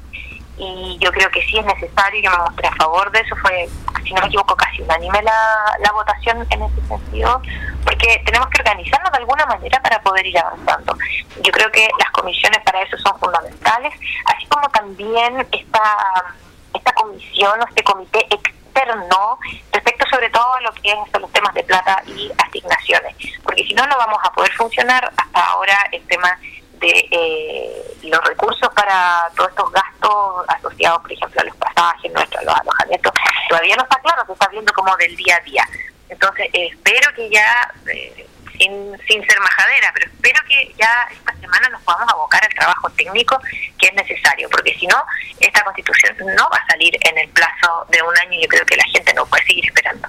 y 0.59 0.99
yo 1.01 1.11
creo 1.13 1.31
que 1.31 1.43
sí 1.43 1.59
es 1.59 1.65
necesario, 1.65 2.21
yo 2.23 2.31
me 2.31 2.39
mostré 2.39 2.69
a 2.69 2.75
favor 2.75 3.11
de 3.13 3.21
eso, 3.21 3.37
fue, 3.37 3.69
si 4.05 4.13
no 4.13 4.21
me 4.21 4.27
equivoco, 4.27 4.57
casi 4.57 4.83
unánime 4.83 5.23
la, 5.23 5.77
la 5.81 5.93
votación 5.93 6.47
en 6.51 6.63
ese 6.63 6.87
sentido, 6.89 7.41
porque 7.85 8.23
tenemos 8.27 8.49
que 8.49 8.61
organizarnos 8.61 9.13
de 9.13 9.19
alguna 9.19 9.47
manera 9.47 9.81
para 9.81 10.01
poder 10.03 10.27
ir 10.27 10.39
avanzando. 10.39 10.97
Yo 11.43 11.53
creo 11.53 11.71
que 11.71 11.89
las 11.99 12.11
comisiones 12.11 12.61
para 12.65 12.83
eso 12.83 12.97
son 12.99 13.19
fundamentales, 13.21 13.95
así 14.27 14.47
como 14.47 14.69
también 14.71 15.47
esta, 15.53 16.35
esta 16.75 16.93
comisión 16.93 17.61
o 17.61 17.69
este 17.69 17.85
comité 17.85 18.27
externo 18.31 19.39
respecto 19.73 20.07
sobre 20.11 20.31
todo 20.31 20.55
a 20.55 20.61
lo 20.63 20.73
que 20.73 20.95
son 21.13 21.23
los 21.23 21.33
temas 21.33 21.55
de 21.55 21.63
plata 21.65 22.03
y 22.07 22.31
asignaciones, 22.39 23.15
porque 23.45 23.65
si 23.65 23.75
no, 23.75 23.87
no 23.87 23.97
vamos 23.97 24.19
a 24.25 24.33
poder 24.33 24.53
funcionar 24.53 25.13
hasta 25.17 25.41
ahora 25.41 25.77
el 25.93 26.05
tema 26.07 26.39
de 26.79 27.09
eh, 27.11 27.97
los 28.03 28.23
recursos 28.25 28.69
para 28.75 29.29
todos 29.37 29.51
estos 29.51 29.73
gastos 29.73 30.45
asociados 30.49 31.03
por 31.03 31.13
ejemplo, 31.13 31.41
a 31.41 31.45
los 31.45 31.57
pasajes, 31.57 32.13
nuestros, 32.13 32.45
los 32.45 32.55
alojamientos, 32.55 33.13
todavía 33.49 33.77
no 33.77 33.83
está 33.83 34.01
claro, 34.01 34.25
se 34.27 34.33
está 34.33 34.49
viendo 34.49 34.73
como 34.73 34.97
del 34.97 35.15
día 35.17 35.37
a 35.37 35.41
día. 35.41 35.69
Entonces, 36.09 36.49
espero 36.53 37.13
que 37.15 37.29
ya, 37.31 37.71
eh, 37.93 38.27
sin, 38.59 38.99
sin 39.07 39.27
ser 39.27 39.41
majadera, 39.41 39.91
pero 39.95 40.11
espero 40.11 40.41
que 40.49 40.75
ya 40.79 41.09
esta 41.13 41.35
semana 41.35 41.69
nos 41.69 41.83
podamos 41.83 42.13
abocar 42.13 42.43
al 42.45 42.55
trabajo 42.55 42.91
técnico 42.91 43.39
que 43.79 43.87
es 43.87 43.95
necesario, 43.95 44.49
porque 44.51 44.75
si 44.79 44.87
no, 44.87 45.05
esta 45.41 45.63
constitución 45.65 46.17
no 46.19 46.49
va 46.51 46.57
a 46.57 46.67
salir 46.67 46.97
en 47.09 47.19
el 47.19 47.29
plazo 47.31 47.87
de 47.91 48.03
un 48.03 48.17
año 48.19 48.33
y 48.33 48.43
yo 48.43 48.49
creo 48.49 48.65
que 48.65 48.77
la 48.77 48.85
gente 48.93 49.13
no 49.15 49.27
puede 49.27 49.45
seguir 49.45 49.67
esperando. 49.67 50.09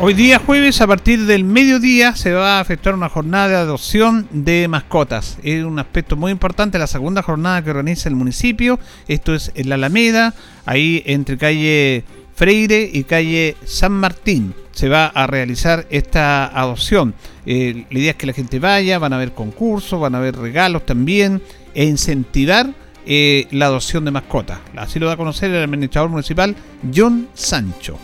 Hoy 0.00 0.12
día 0.12 0.40
jueves 0.40 0.80
a 0.80 0.88
partir 0.88 1.24
del 1.24 1.44
mediodía 1.44 2.16
se 2.16 2.32
va 2.32 2.58
a 2.58 2.62
efectuar 2.62 2.96
una 2.96 3.08
jornada 3.08 3.48
de 3.48 3.54
adopción 3.54 4.26
de 4.32 4.66
mascotas. 4.66 5.38
Es 5.44 5.64
un 5.64 5.78
aspecto 5.78 6.16
muy 6.16 6.32
importante, 6.32 6.80
la 6.80 6.88
segunda 6.88 7.22
jornada 7.22 7.62
que 7.62 7.70
organiza 7.70 8.08
el 8.08 8.16
municipio. 8.16 8.80
Esto 9.06 9.34
es 9.34 9.52
en 9.54 9.68
la 9.68 9.76
Alameda, 9.76 10.34
ahí 10.66 11.02
entre 11.06 11.38
calle 11.38 12.02
Freire 12.34 12.90
y 12.92 13.04
calle 13.04 13.56
San 13.64 13.92
Martín. 13.92 14.52
Se 14.72 14.88
va 14.88 15.06
a 15.06 15.28
realizar 15.28 15.86
esta 15.90 16.46
adopción. 16.46 17.14
Eh, 17.46 17.86
la 17.88 17.98
idea 17.98 18.10
es 18.10 18.16
que 18.16 18.26
la 18.26 18.32
gente 18.32 18.58
vaya, 18.58 18.98
van 18.98 19.12
a 19.12 19.16
haber 19.16 19.32
concursos, 19.32 20.00
van 20.00 20.16
a 20.16 20.18
haber 20.18 20.36
regalos 20.36 20.84
también 20.84 21.40
e 21.72 21.84
incentivar 21.84 22.66
eh, 23.06 23.46
la 23.52 23.66
adopción 23.66 24.04
de 24.04 24.10
mascotas. 24.10 24.58
Así 24.76 24.98
lo 24.98 25.06
da 25.06 25.12
a 25.12 25.16
conocer 25.16 25.52
el 25.52 25.62
administrador 25.62 26.10
municipal 26.10 26.56
John 26.92 27.28
Sancho. 27.32 27.96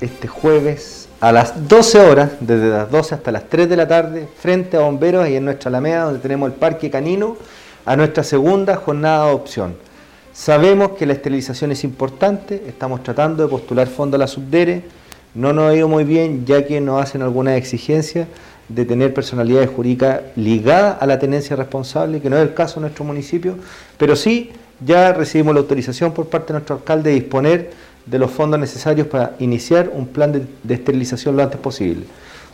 Este 0.00 0.28
jueves 0.28 1.03
a 1.24 1.32
las 1.32 1.66
12 1.66 2.00
horas, 2.00 2.32
desde 2.40 2.68
las 2.68 2.90
12 2.90 3.14
hasta 3.14 3.32
las 3.32 3.48
3 3.48 3.66
de 3.66 3.76
la 3.76 3.88
tarde, 3.88 4.28
frente 4.36 4.76
a 4.76 4.80
bomberos 4.80 5.26
y 5.26 5.36
en 5.36 5.46
nuestra 5.46 5.70
Alameda, 5.70 6.04
donde 6.04 6.20
tenemos 6.20 6.50
el 6.50 6.54
Parque 6.54 6.90
Canino, 6.90 7.38
a 7.86 7.96
nuestra 7.96 8.22
segunda 8.22 8.76
jornada 8.76 9.24
de 9.24 9.30
adopción. 9.30 9.74
Sabemos 10.34 10.90
que 10.98 11.06
la 11.06 11.14
esterilización 11.14 11.72
es 11.72 11.82
importante, 11.82 12.64
estamos 12.68 13.02
tratando 13.02 13.42
de 13.42 13.48
postular 13.48 13.86
fondo 13.86 14.16
a 14.16 14.18
la 14.18 14.26
subdere, 14.26 14.82
no 15.34 15.54
nos 15.54 15.70
ha 15.70 15.74
ido 15.74 15.88
muy 15.88 16.04
bien 16.04 16.44
ya 16.44 16.66
que 16.66 16.78
nos 16.82 17.02
hacen 17.02 17.22
algunas 17.22 17.56
exigencias 17.56 18.28
de 18.68 18.84
tener 18.84 19.14
personalidades 19.14 19.70
jurídicas 19.70 20.20
ligadas 20.36 20.98
a 21.00 21.06
la 21.06 21.18
tenencia 21.18 21.56
responsable, 21.56 22.20
que 22.20 22.28
no 22.28 22.36
es 22.36 22.42
el 22.42 22.52
caso 22.52 22.80
en 22.80 22.82
nuestro 22.82 23.06
municipio, 23.06 23.56
pero 23.96 24.14
sí 24.14 24.52
ya 24.84 25.14
recibimos 25.14 25.54
la 25.54 25.60
autorización 25.60 26.12
por 26.12 26.28
parte 26.28 26.48
de 26.48 26.58
nuestro 26.58 26.76
alcalde 26.76 27.08
de 27.08 27.16
disponer 27.16 27.70
de 28.06 28.18
los 28.18 28.30
fondos 28.30 28.60
necesarios 28.60 29.06
para 29.06 29.34
iniciar 29.38 29.90
un 29.92 30.06
plan 30.06 30.32
de, 30.32 30.74
esterilización 30.74 31.36
lo 31.36 31.42
antes 31.42 31.58
posible. 31.58 32.04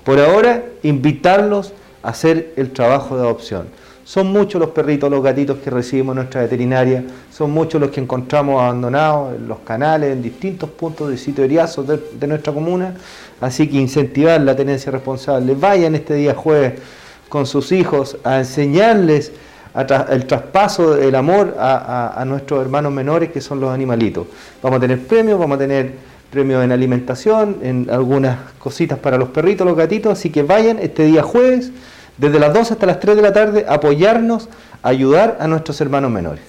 Por 0.05 0.19
ahora, 0.19 0.65
invitarlos 0.83 1.73
a 2.03 2.11
hacer 2.11 2.53
el 2.57 2.71
trabajo 2.71 3.17
de 3.17 3.23
adopción. 3.23 3.67
Son 4.05 4.33
muchos 4.33 4.61
los 4.61 4.71
perritos, 4.71 5.11
los 5.11 5.23
gatitos 5.23 5.59
que 5.59 5.71
recibimos 5.71 6.15
en 6.15 6.17
nuestra 6.17 6.41
veterinaria, 6.43 7.05
son 7.33 7.51
muchos 7.51 7.81
los 7.81 7.91
que 7.91 8.01
encontramos 8.01 8.61
abandonados 8.61 9.37
en 9.37 9.47
los 9.47 9.61
canales, 9.61 10.13
en 10.13 10.23
distintos 10.23 10.71
puntos 10.71 11.11
de 11.11 11.17
sitio 11.17 11.47
de, 11.47 12.01
de 12.19 12.27
nuestra 12.27 12.53
comuna, 12.53 12.95
así 13.41 13.69
que 13.69 13.77
incentivar 13.77 14.41
la 14.41 14.57
tenencia 14.57 14.91
responsable. 14.91 15.55
Vayan 15.55 15.95
este 15.95 16.15
día 16.15 16.35
jueves 16.35 16.75
con 17.29 17.47
sus 17.47 17.71
hijos 17.71 18.17
a 18.25 18.39
enseñarles 18.39 19.33
el 19.75 20.27
traspaso 20.27 20.95
del 20.95 21.15
amor 21.15 21.57
a, 21.59 22.23
nuestros 22.27 22.61
hermanos 22.61 22.93
menores 22.93 23.31
que 23.31 23.41
son 23.41 23.61
los 23.61 23.71
animalitos. 23.71 24.27
Vamos 24.63 24.79
a 24.79 24.81
tener 24.81 25.01
premios, 25.07 25.39
vamos 25.39 25.57
a 25.57 25.59
tener 25.59 25.93
premios 26.31 26.65
en 26.65 26.73
alimentación, 26.73 27.57
en 27.63 27.89
algunas 27.91 28.39
cositas 28.59 28.99
para 28.99 29.17
los 29.17 29.31
perritos, 29.31 29.67
los 29.67 29.77
gatitos, 29.77 30.13
así 30.13 30.31
que 30.31 30.43
vayan 30.43 30.79
este 30.79 31.05
día 31.05 31.23
jueves, 31.23 31.73
desde 32.19 32.39
las 32.39 32.53
2 32.53 32.73
hasta 32.73 32.87
las 32.87 33.01
3 33.01 33.17
de 33.17 33.23
la 33.23 33.33
tarde, 33.33 33.67
a 33.69 33.75
apoyarnos, 33.75 34.49
a 34.83 34.89
ayudar 34.89 35.39
a 35.41 35.47
nuestros 35.47 35.81
hermanos 35.81 36.11
menores. 36.11 36.43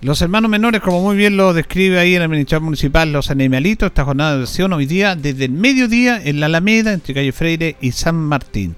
Los 0.00 0.20
hermanos 0.20 0.50
menores, 0.50 0.82
como 0.82 1.00
muy 1.00 1.16
bien 1.16 1.36
lo 1.36 1.54
describe 1.54 1.98
ahí 1.98 2.14
el 2.14 2.22
administrador 2.22 2.62
municipal, 2.62 3.10
los 3.10 3.30
animalitos, 3.30 3.86
esta 3.86 4.04
jornada 4.04 4.36
de 4.36 4.42
acción 4.42 4.72
hoy 4.74 4.84
día, 4.84 5.16
desde 5.16 5.46
el 5.46 5.52
mediodía 5.52 6.20
en 6.22 6.40
la 6.40 6.46
Alameda, 6.46 6.92
entre 6.92 7.14
Calle 7.14 7.32
Freire 7.32 7.76
y 7.80 7.92
San 7.92 8.16
Martín. 8.16 8.76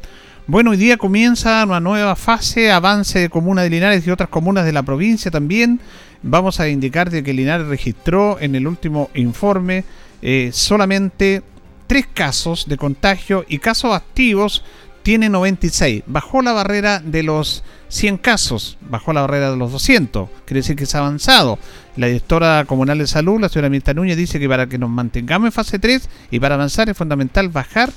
Bueno, 0.48 0.70
hoy 0.70 0.76
día 0.76 0.96
comienza 0.96 1.64
una 1.64 1.80
nueva 1.80 2.14
fase, 2.14 2.70
avance 2.70 3.18
de 3.18 3.28
Comuna 3.28 3.64
de 3.64 3.70
Linares 3.70 4.06
y 4.06 4.12
otras 4.12 4.28
comunas 4.28 4.64
de 4.64 4.72
la 4.72 4.84
provincia 4.84 5.28
también. 5.28 5.80
Vamos 6.22 6.60
a 6.60 6.68
indicar 6.68 7.10
de 7.10 7.24
que 7.24 7.34
Linares 7.34 7.66
registró 7.66 8.38
en 8.38 8.54
el 8.54 8.68
último 8.68 9.10
informe 9.14 9.82
eh, 10.22 10.50
solamente 10.52 11.42
tres 11.88 12.06
casos 12.06 12.68
de 12.68 12.76
contagio 12.76 13.44
y 13.48 13.58
casos 13.58 13.92
activos 13.92 14.62
tiene 15.02 15.28
96. 15.30 16.04
Bajó 16.06 16.42
la 16.42 16.52
barrera 16.52 17.00
de 17.00 17.24
los 17.24 17.64
100 17.88 18.18
casos, 18.18 18.78
bajó 18.82 19.12
la 19.12 19.22
barrera 19.22 19.50
de 19.50 19.56
los 19.56 19.72
200. 19.72 20.28
Quiere 20.44 20.60
decir 20.60 20.76
que 20.76 20.86
se 20.86 20.96
ha 20.96 21.00
avanzado. 21.00 21.58
La 21.96 22.06
directora 22.06 22.64
comunal 22.66 22.98
de 22.98 23.08
salud, 23.08 23.40
la 23.40 23.48
señora 23.48 23.68
Mirta 23.68 23.94
Núñez, 23.94 24.16
dice 24.16 24.38
que 24.38 24.48
para 24.48 24.68
que 24.68 24.78
nos 24.78 24.90
mantengamos 24.90 25.46
en 25.46 25.52
fase 25.52 25.80
3 25.80 26.08
y 26.30 26.38
para 26.38 26.54
avanzar 26.54 26.88
es 26.88 26.96
fundamental 26.96 27.48
bajar 27.48 27.90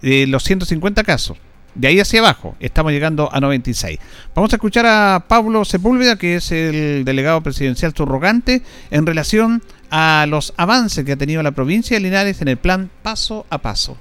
eh, 0.00 0.26
los 0.26 0.44
150 0.44 1.04
casos. 1.04 1.36
De 1.74 1.88
ahí 1.88 2.00
hacia 2.00 2.20
abajo, 2.20 2.56
estamos 2.58 2.92
llegando 2.92 3.28
a 3.32 3.40
96. 3.40 3.98
Vamos 4.34 4.52
a 4.52 4.56
escuchar 4.56 4.86
a 4.86 5.24
Pablo 5.28 5.64
Sepúlveda, 5.64 6.16
que 6.16 6.36
es 6.36 6.50
el 6.50 7.04
delegado 7.04 7.40
presidencial 7.42 7.94
subrogante, 7.96 8.62
en 8.90 9.06
relación 9.06 9.62
a 9.90 10.26
los 10.28 10.52
avances 10.56 11.04
que 11.04 11.12
ha 11.12 11.16
tenido 11.16 11.42
la 11.42 11.52
provincia 11.52 11.96
de 11.96 12.00
Linares 12.00 12.42
en 12.42 12.48
el 12.48 12.56
plan 12.56 12.90
paso 13.02 13.46
a 13.50 13.58
paso. 13.58 13.96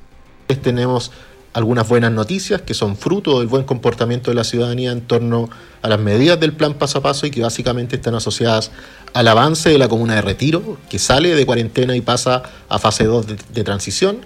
Tenemos 0.62 1.12
algunas 1.54 1.88
buenas 1.88 2.12
noticias 2.12 2.62
que 2.62 2.74
son 2.74 2.96
fruto 2.96 3.40
del 3.40 3.48
buen 3.48 3.64
comportamiento 3.64 4.32
de 4.32 4.36
la 4.36 4.44
ciudadanía 4.44 4.92
en 4.92 5.02
torno 5.02 5.50
a 5.82 5.90
las 5.90 6.00
medidas 6.00 6.40
del 6.40 6.54
plan 6.54 6.74
paso 6.74 7.00
a 7.00 7.02
paso 7.02 7.28
y 7.28 7.32
que 7.32 7.42
básicamente 7.42 7.96
están 7.96 8.16
asociadas 8.16 8.72
al 9.14 9.28
avance 9.28 9.70
de 9.70 9.78
la 9.78 9.88
comuna 9.88 10.16
de 10.16 10.22
Retiro, 10.22 10.78
que 10.90 11.00
sale 11.00 11.36
de 11.36 11.46
cuarentena 11.46 11.96
y 11.96 12.02
pasa 12.02 12.44
a 12.68 12.80
fase 12.80 13.06
2 13.06 13.28
de, 13.28 13.38
de 13.54 13.64
transición 13.64 14.20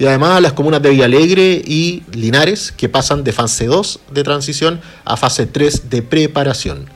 y 0.00 0.06
además 0.06 0.38
a 0.38 0.40
las 0.40 0.54
comunas 0.54 0.80
de 0.80 0.88
Villalegre 0.88 1.62
y 1.62 2.02
Linares, 2.14 2.72
que 2.72 2.88
pasan 2.88 3.22
de 3.22 3.32
fase 3.32 3.66
2 3.66 4.00
de 4.10 4.24
transición 4.24 4.80
a 5.04 5.18
fase 5.18 5.44
3 5.44 5.90
de 5.90 6.00
preparación. 6.00 6.86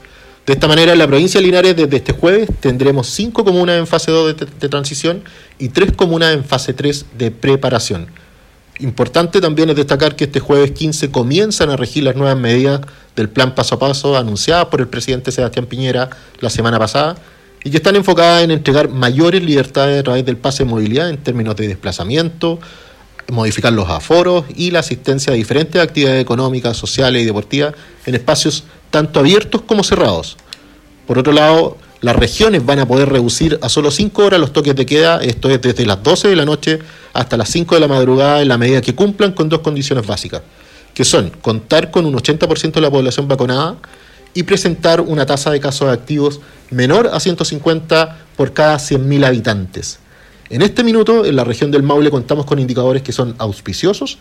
De 0.47 0.53
esta 0.53 0.67
manera, 0.67 0.93
en 0.93 0.97
la 0.97 1.05
provincia 1.05 1.39
de 1.39 1.45
Linares, 1.45 1.75
desde 1.75 1.97
este 1.97 2.13
jueves, 2.13 2.49
tendremos 2.59 3.05
5 3.09 3.45
comunas 3.45 3.77
en 3.77 3.85
fase 3.85 4.09
2 4.09 4.35
de, 4.59 4.69
transición 4.69 5.23
y 5.59 5.69
3 5.69 5.91
comunas 5.91 6.33
en 6.33 6.43
fase 6.43 6.73
3 6.73 7.05
de 7.15 7.29
preparación. 7.29 8.07
Importante 8.79 9.39
también 9.39 9.69
es 9.69 9.75
destacar 9.75 10.15
que 10.15 10.23
este 10.23 10.39
jueves 10.39 10.71
15 10.71 11.11
comienzan 11.11 11.69
a 11.69 11.77
regir 11.77 12.03
las 12.03 12.15
nuevas 12.15 12.37
medidas 12.37 12.81
del 13.15 13.29
plan 13.29 13.53
paso 13.53 13.75
a 13.75 13.79
paso 13.79 14.17
anunciadas 14.17 14.65
por 14.65 14.81
el 14.81 14.87
presidente 14.87 15.31
Sebastián 15.31 15.67
Piñera 15.67 16.09
la 16.39 16.49
semana 16.49 16.79
pasada 16.79 17.17
y 17.63 17.69
que 17.69 17.77
están 17.77 17.95
enfocadas 17.95 18.43
en 18.43 18.51
entregar 18.51 18.89
mayores 18.89 19.43
libertades 19.43 19.99
a 19.99 20.03
través 20.03 20.25
del 20.25 20.37
pase 20.37 20.63
de 20.63 20.69
movilidad 20.71 21.09
en 21.09 21.17
términos 21.17 21.55
de 21.55 21.67
desplazamiento, 21.67 22.59
modificar 23.31 23.73
los 23.73 23.89
aforos 23.89 24.45
y 24.55 24.71
la 24.71 24.79
asistencia 24.79 25.33
a 25.33 25.35
diferentes 25.35 25.81
actividades 25.81 26.21
económicas, 26.21 26.77
sociales 26.77 27.23
y 27.23 27.25
deportivas 27.25 27.73
en 28.05 28.15
espacios 28.15 28.63
tanto 28.91 29.19
abiertos 29.19 29.61
como 29.61 29.83
cerrados. 29.83 30.37
Por 31.07 31.17
otro 31.17 31.33
lado, 31.33 31.77
las 32.01 32.15
regiones 32.15 32.65
van 32.65 32.79
a 32.79 32.87
poder 32.87 33.09
reducir 33.09 33.57
a 33.61 33.69
solo 33.69 33.89
5 33.89 34.23
horas 34.23 34.39
los 34.39 34.53
toques 34.53 34.75
de 34.75 34.85
queda, 34.85 35.19
esto 35.23 35.49
es 35.49 35.61
desde 35.61 35.85
las 35.85 36.03
12 36.03 36.27
de 36.27 36.35
la 36.35 36.45
noche 36.45 36.79
hasta 37.13 37.37
las 37.37 37.49
5 37.49 37.75
de 37.75 37.81
la 37.81 37.87
madrugada 37.87 38.41
en 38.41 38.47
la 38.47 38.57
medida 38.57 38.81
que 38.81 38.93
cumplan 38.93 39.31
con 39.31 39.49
dos 39.49 39.61
condiciones 39.61 40.05
básicas, 40.05 40.41
que 40.93 41.03
son 41.03 41.31
contar 41.41 41.91
con 41.91 42.05
un 42.05 42.13
80% 42.13 42.73
de 42.73 42.81
la 42.81 42.91
población 42.91 43.27
vacunada 43.27 43.77
y 44.33 44.43
presentar 44.43 45.01
una 45.01 45.25
tasa 45.25 45.49
de 45.49 45.59
casos 45.59 45.89
activos 45.89 46.41
menor 46.69 47.09
a 47.11 47.19
150 47.19 48.17
por 48.35 48.53
cada 48.53 48.77
100.000 48.77 49.25
habitantes. 49.25 49.99
En 50.49 50.61
este 50.61 50.83
minuto, 50.83 51.25
en 51.25 51.35
la 51.35 51.43
región 51.43 51.71
del 51.71 51.81
Maule 51.81 52.11
contamos 52.11 52.45
con 52.45 52.59
indicadores 52.59 53.01
que 53.01 53.11
son 53.11 53.33
auspiciosos. 53.39 54.19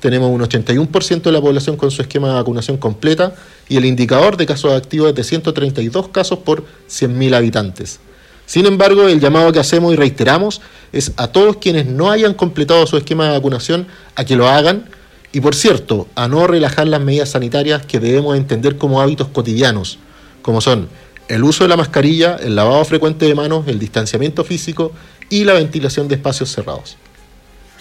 Tenemos 0.00 0.30
un 0.30 0.40
81% 0.40 1.22
de 1.22 1.32
la 1.32 1.40
población 1.40 1.76
con 1.76 1.90
su 1.90 2.00
esquema 2.00 2.28
de 2.28 2.34
vacunación 2.34 2.78
completa 2.78 3.34
y 3.68 3.76
el 3.76 3.84
indicador 3.84 4.38
de 4.38 4.46
casos 4.46 4.72
activos 4.72 5.10
es 5.10 5.14
de 5.14 5.24
132 5.24 6.08
casos 6.08 6.38
por 6.38 6.64
100.000 6.88 7.34
habitantes. 7.34 8.00
Sin 8.46 8.64
embargo, 8.64 9.06
el 9.08 9.20
llamado 9.20 9.52
que 9.52 9.58
hacemos 9.58 9.92
y 9.92 9.96
reiteramos 9.96 10.62
es 10.92 11.12
a 11.16 11.28
todos 11.28 11.56
quienes 11.56 11.86
no 11.86 12.10
hayan 12.10 12.32
completado 12.32 12.86
su 12.86 12.96
esquema 12.96 13.26
de 13.26 13.32
vacunación 13.32 13.86
a 14.14 14.24
que 14.24 14.36
lo 14.36 14.48
hagan 14.48 14.88
y, 15.32 15.40
por 15.40 15.54
cierto, 15.54 16.06
a 16.14 16.28
no 16.28 16.46
relajar 16.46 16.86
las 16.86 17.02
medidas 17.02 17.30
sanitarias 17.30 17.84
que 17.84 18.00
debemos 18.00 18.36
entender 18.36 18.78
como 18.78 19.02
hábitos 19.02 19.28
cotidianos, 19.28 19.98
como 20.40 20.60
son 20.60 20.88
el 21.28 21.42
uso 21.42 21.64
de 21.64 21.68
la 21.68 21.76
mascarilla, 21.76 22.36
el 22.36 22.54
lavado 22.54 22.84
frecuente 22.84 23.26
de 23.26 23.34
manos, 23.34 23.66
el 23.66 23.78
distanciamiento 23.78 24.44
físico 24.44 24.92
y 25.28 25.44
la 25.44 25.54
ventilación 25.54 26.08
de 26.08 26.16
espacios 26.16 26.50
cerrados. 26.50 26.96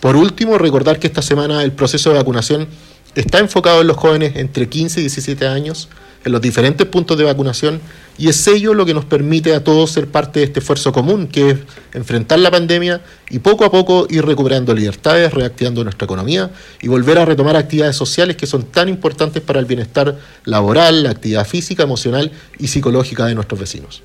Por 0.02 0.16
último, 0.16 0.58
recordar 0.58 1.00
que 1.00 1.08
esta 1.08 1.22
semana 1.22 1.64
el 1.64 1.72
proceso 1.72 2.10
de 2.12 2.18
vacunación 2.18 2.68
está 3.16 3.40
enfocado 3.40 3.82
en 3.82 3.88
los 3.88 3.98
jóvenes 3.98 4.36
entre 4.36 4.68
15 4.70 5.00
y 5.00 5.04
17 5.04 5.48
años, 5.48 5.90
en 6.26 6.32
los 6.32 6.42
diferentes 6.42 6.88
puntos 6.88 7.18
de 7.18 7.24
vacunación 7.24 7.80
y 8.18 8.30
es 8.30 8.48
ello 8.48 8.74
lo 8.74 8.86
que 8.86 8.94
nos 8.94 9.06
permite 9.06 9.54
a 9.54 9.64
todos 9.64 9.92
ser 9.92 10.08
parte 10.08 10.40
de 10.40 10.46
este 10.46 10.60
esfuerzo 10.60 10.92
común, 10.92 11.28
que 11.28 11.52
es 11.52 11.58
enfrentar 11.94 12.40
la 12.40 12.50
pandemia 12.50 13.02
y 13.30 13.40
poco 13.40 13.64
a 13.64 13.72
poco 13.72 14.08
ir 14.10 14.26
recuperando 14.26 14.74
libertades, 14.74 15.34
reactivando 15.34 15.84
nuestra 15.84 16.06
economía 16.06 16.50
y 16.82 16.88
volver 16.88 17.20
a 17.20 17.26
retomar 17.26 17.56
actividades 17.56 17.96
sociales 17.96 18.38
que 18.38 18.48
son 18.48 18.64
tan 18.64 18.90
importantes 18.90 19.44
para 19.44 19.60
el 19.60 19.66
bienestar 19.66 20.18
laboral, 20.46 21.04
la 21.04 21.12
actividad 21.12 21.46
física, 21.46 21.84
emocional 21.84 22.32
y 22.58 22.68
psicológica 22.68 23.26
de 23.26 23.36
nuestros 23.36 23.60
vecinos. 23.60 24.02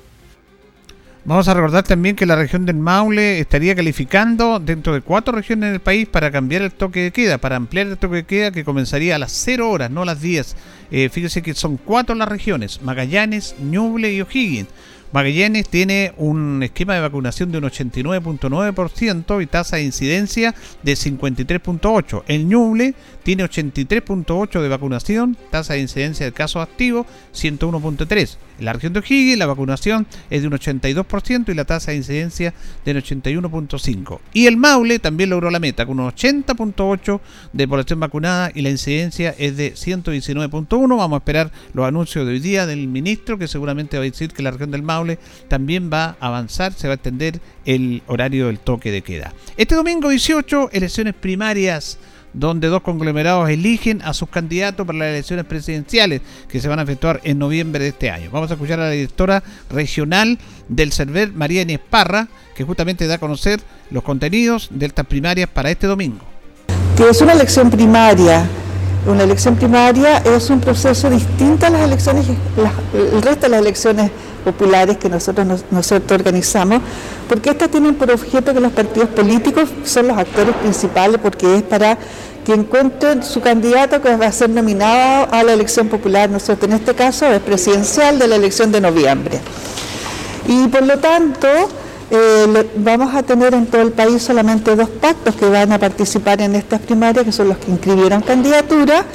Vamos 1.23 1.47
a 1.47 1.53
recordar 1.53 1.83
también 1.83 2.15
que 2.15 2.25
la 2.25 2.35
región 2.35 2.65
del 2.65 2.77
Maule 2.77 3.39
estaría 3.39 3.75
calificando 3.75 4.59
dentro 4.59 4.95
de 4.95 5.01
cuatro 5.01 5.35
regiones 5.35 5.69
del 5.69 5.79
país 5.79 6.07
para 6.07 6.31
cambiar 6.31 6.63
el 6.63 6.71
toque 6.71 7.01
de 7.01 7.11
queda, 7.11 7.37
para 7.37 7.57
ampliar 7.57 7.85
el 7.85 7.97
toque 7.99 8.15
de 8.15 8.23
queda 8.23 8.51
que 8.51 8.65
comenzaría 8.65 9.15
a 9.15 9.19
las 9.19 9.31
0 9.31 9.69
horas, 9.69 9.91
no 9.91 10.01
a 10.01 10.05
las 10.05 10.19
10. 10.19 10.55
Eh, 10.89 11.09
fíjese 11.09 11.43
que 11.43 11.53
son 11.53 11.77
cuatro 11.77 12.15
las 12.15 12.27
regiones, 12.27 12.81
Magallanes, 12.81 13.53
Ñuble 13.59 14.11
y 14.11 14.21
O'Higgins. 14.21 14.69
Magallanes 15.11 15.67
tiene 15.67 16.13
un 16.15 16.63
esquema 16.63 16.95
de 16.95 17.01
vacunación 17.01 17.51
de 17.51 17.57
un 17.57 17.65
89.9% 17.65 19.43
y 19.43 19.45
tasa 19.45 19.75
de 19.75 19.83
incidencia 19.83 20.55
de 20.83 20.93
53.8%. 20.93 22.23
El 22.27 22.47
Ñuble 22.47 22.95
tiene 23.23 23.43
83.8% 23.43 24.61
de 24.61 24.69
vacunación, 24.69 25.37
tasa 25.49 25.73
de 25.73 25.81
incidencia 25.81 26.25
de 26.25 26.31
casos 26.31 26.63
activos 26.63 27.07
101.3%. 27.33 28.37
En 28.59 28.65
la 28.65 28.73
región 28.73 28.93
de 28.93 28.99
O'Higgins 28.99 29.39
la 29.39 29.47
vacunación 29.47 30.05
es 30.29 30.41
de 30.41 30.47
un 30.47 30.53
82% 30.53 31.49
y 31.49 31.55
la 31.55 31.65
tasa 31.65 31.91
de 31.91 31.97
incidencia 31.97 32.53
del 32.85 33.03
81.5%. 33.03 34.19
Y 34.33 34.45
el 34.45 34.55
Maule 34.55 34.99
también 34.99 35.31
logró 35.31 35.49
la 35.49 35.59
meta 35.59 35.85
con 35.85 35.99
un 35.99 36.09
80.8% 36.09 37.19
de 37.51 37.67
población 37.67 37.99
vacunada 37.99 38.51
y 38.53 38.61
la 38.61 38.69
incidencia 38.69 39.35
es 39.37 39.57
de 39.57 39.73
119.1%. 39.73 40.97
Vamos 40.97 41.13
a 41.13 41.17
esperar 41.17 41.51
los 41.73 41.85
anuncios 41.85 42.25
de 42.25 42.33
hoy 42.33 42.39
día 42.39 42.65
del 42.65 42.87
ministro 42.87 43.37
que 43.37 43.47
seguramente 43.47 43.97
va 43.97 44.03
a 44.03 44.05
decir 44.05 44.31
que 44.31 44.43
la 44.43 44.51
región 44.51 44.71
del 44.71 44.83
Maule 44.83 45.00
también 45.47 45.89
va 45.91 46.15
a 46.19 46.27
avanzar, 46.27 46.73
se 46.73 46.87
va 46.87 46.93
a 46.93 46.95
extender 46.95 47.39
el 47.65 48.01
horario 48.07 48.47
del 48.47 48.59
toque 48.59 48.91
de 48.91 49.01
queda. 49.01 49.33
Este 49.57 49.75
domingo 49.75 50.09
18, 50.09 50.69
elecciones 50.71 51.13
primarias 51.13 51.97
donde 52.33 52.67
dos 52.67 52.81
conglomerados 52.81 53.49
eligen 53.49 54.01
a 54.03 54.13
sus 54.13 54.29
candidatos 54.29 54.85
para 54.85 54.99
las 54.99 55.09
elecciones 55.09 55.45
presidenciales 55.45 56.21
que 56.47 56.61
se 56.61 56.67
van 56.67 56.79
a 56.79 56.83
efectuar 56.83 57.19
en 57.23 57.39
noviembre 57.39 57.83
de 57.83 57.89
este 57.89 58.09
año. 58.09 58.29
Vamos 58.31 58.49
a 58.51 58.53
escuchar 58.53 58.79
a 58.79 58.85
la 58.85 58.91
directora 58.91 59.43
regional 59.69 60.37
del 60.67 60.91
CERVER, 60.93 61.33
María 61.33 61.61
Inés 61.61 61.79
Parra, 61.89 62.27
que 62.55 62.63
justamente 62.63 63.07
da 63.07 63.15
a 63.15 63.19
conocer 63.19 63.59
los 63.89 64.03
contenidos 64.03 64.69
de 64.71 64.85
estas 64.85 65.05
primarias 65.05 65.49
para 65.49 65.71
este 65.71 65.87
domingo. 65.87 66.23
Que 66.95 67.09
es 67.09 67.21
una 67.21 67.33
elección 67.33 67.69
primaria. 67.69 68.47
Una 69.05 69.23
elección 69.23 69.55
primaria 69.55 70.19
es 70.19 70.49
un 70.51 70.59
proceso 70.59 71.09
distinto 71.09 71.65
a 71.65 71.71
las 71.71 71.81
elecciones, 71.81 72.27
el 72.93 73.21
resto 73.23 73.47
de 73.47 73.49
las 73.49 73.61
elecciones 73.61 74.11
populares 74.41 74.97
que 74.97 75.09
nosotros, 75.09 75.63
nosotros 75.71 76.11
organizamos, 76.11 76.81
porque 77.29 77.51
estas 77.51 77.69
tienen 77.69 77.95
por 77.95 78.11
objeto 78.11 78.53
que 78.53 78.59
los 78.59 78.71
partidos 78.71 79.09
políticos 79.09 79.69
son 79.85 80.07
los 80.07 80.17
actores 80.17 80.55
principales, 80.55 81.19
porque 81.21 81.57
es 81.57 81.63
para 81.63 81.97
que 82.45 82.53
encuentren 82.53 83.23
su 83.23 83.39
candidato 83.39 84.01
que 84.01 84.15
va 84.15 84.25
a 84.25 84.31
ser 84.31 84.49
nominado 84.49 85.27
a 85.31 85.43
la 85.43 85.53
elección 85.53 85.87
popular, 85.87 86.29
nosotros 86.29 86.69
en 86.69 86.77
este 86.77 86.93
caso 86.95 87.27
es 87.27 87.39
presidencial 87.39 88.19
de 88.19 88.27
la 88.27 88.35
elección 88.35 88.71
de 88.71 88.81
noviembre. 88.81 89.39
Y 90.47 90.67
por 90.67 90.83
lo 90.83 90.97
tanto, 90.97 91.47
eh, 92.09 92.69
vamos 92.77 93.15
a 93.15 93.23
tener 93.23 93.53
en 93.53 93.67
todo 93.67 93.81
el 93.81 93.91
país 93.91 94.21
solamente 94.21 94.75
dos 94.75 94.89
pactos 94.89 95.35
que 95.35 95.47
van 95.47 95.71
a 95.71 95.79
participar 95.79 96.41
en 96.41 96.55
estas 96.55 96.81
primarias, 96.81 97.23
que 97.23 97.31
son 97.31 97.47
los 97.47 97.57
que 97.57 97.71
inscribieron 97.71 98.21
candidatura 98.21 99.05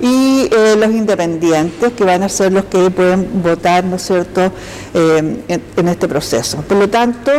y 0.00 0.48
eh, 0.50 0.76
los 0.76 0.90
independientes, 0.90 1.92
que 1.92 2.04
van 2.04 2.22
a 2.22 2.28
ser 2.28 2.52
los 2.52 2.64
que 2.66 2.90
pueden 2.90 3.42
votar, 3.42 3.84
¿no 3.84 3.96
es 3.96 4.02
cierto?, 4.02 4.52
eh, 4.94 5.42
en, 5.48 5.88
este 5.88 6.08
proceso. 6.08 6.58
Por 6.62 6.78
lo 6.78 6.88
tanto, 6.88 7.30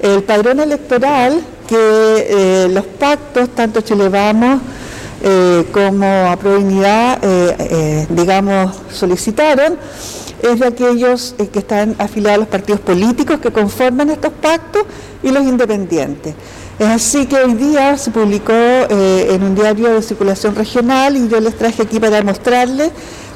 el 0.00 0.22
padrón 0.22 0.60
electoral 0.60 1.40
que 1.66 1.76
eh, 1.76 2.68
los 2.70 2.84
pactos, 2.84 3.50
tanto 3.50 3.80
Chile 3.80 4.08
Vamos 4.08 4.60
como 5.72 6.06
a 6.06 6.36
Provincia, 6.36 7.18
digamos, 8.08 8.76
solicitaron, 8.92 9.76
es 10.40 10.60
de 10.60 10.66
aquellos 10.66 11.34
que 11.52 11.58
están 11.58 11.96
afiliados 11.98 12.36
a 12.36 12.38
los 12.38 12.48
partidos 12.48 12.80
políticos 12.80 13.40
que 13.40 13.50
conforman 13.50 14.10
estos 14.10 14.32
pactos 14.40 14.84
y 15.22 15.30
los 15.30 15.42
independientes. 15.42 16.34
Es 16.78 16.86
así 16.86 17.26
que 17.26 17.36
hoy 17.36 17.54
día 17.54 17.98
se 17.98 18.10
publicó 18.12 18.52
eh, 18.52 19.30
en 19.30 19.42
un 19.42 19.54
diario 19.54 19.94
de 19.94 20.02
circulación 20.02 20.54
regional 20.54 21.16
y 21.16 21.28
yo 21.28 21.40
les 21.40 21.56
traje 21.56 21.82
aquí 21.82 21.98
para 21.98 22.22
mostrarles 22.22 22.92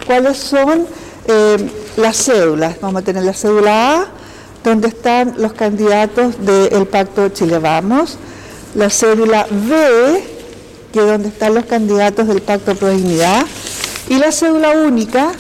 cuáles 0.07 0.37
son 0.37 0.87
eh, 1.27 1.57
las 1.97 2.17
cédulas. 2.17 2.81
Vamos 2.81 3.03
a 3.03 3.05
tener 3.05 3.25
la 3.25 3.35
cédula 3.35 4.01
A, 4.01 4.07
donde 4.63 4.89
están 4.89 5.35
los 5.39 5.53
candidatos 5.55 6.37
del 6.45 6.87
Pacto 6.87 7.29
Chile 7.31 7.59
Vamos, 7.59 8.17
la 8.77 8.89
cédula 8.91 9.47
B, 9.51 10.23
que 10.93 11.01
es 11.01 11.07
donde 11.07 11.29
están 11.29 11.55
los 11.55 11.65
candidatos 11.65 12.29
del 12.29 12.43
Pacto 12.43 12.77
Pro 12.77 12.91
Dignidad, 12.91 13.45
y 14.09 14.19
la 14.19 14.31
cédula 14.31 14.71
única, 14.71 15.33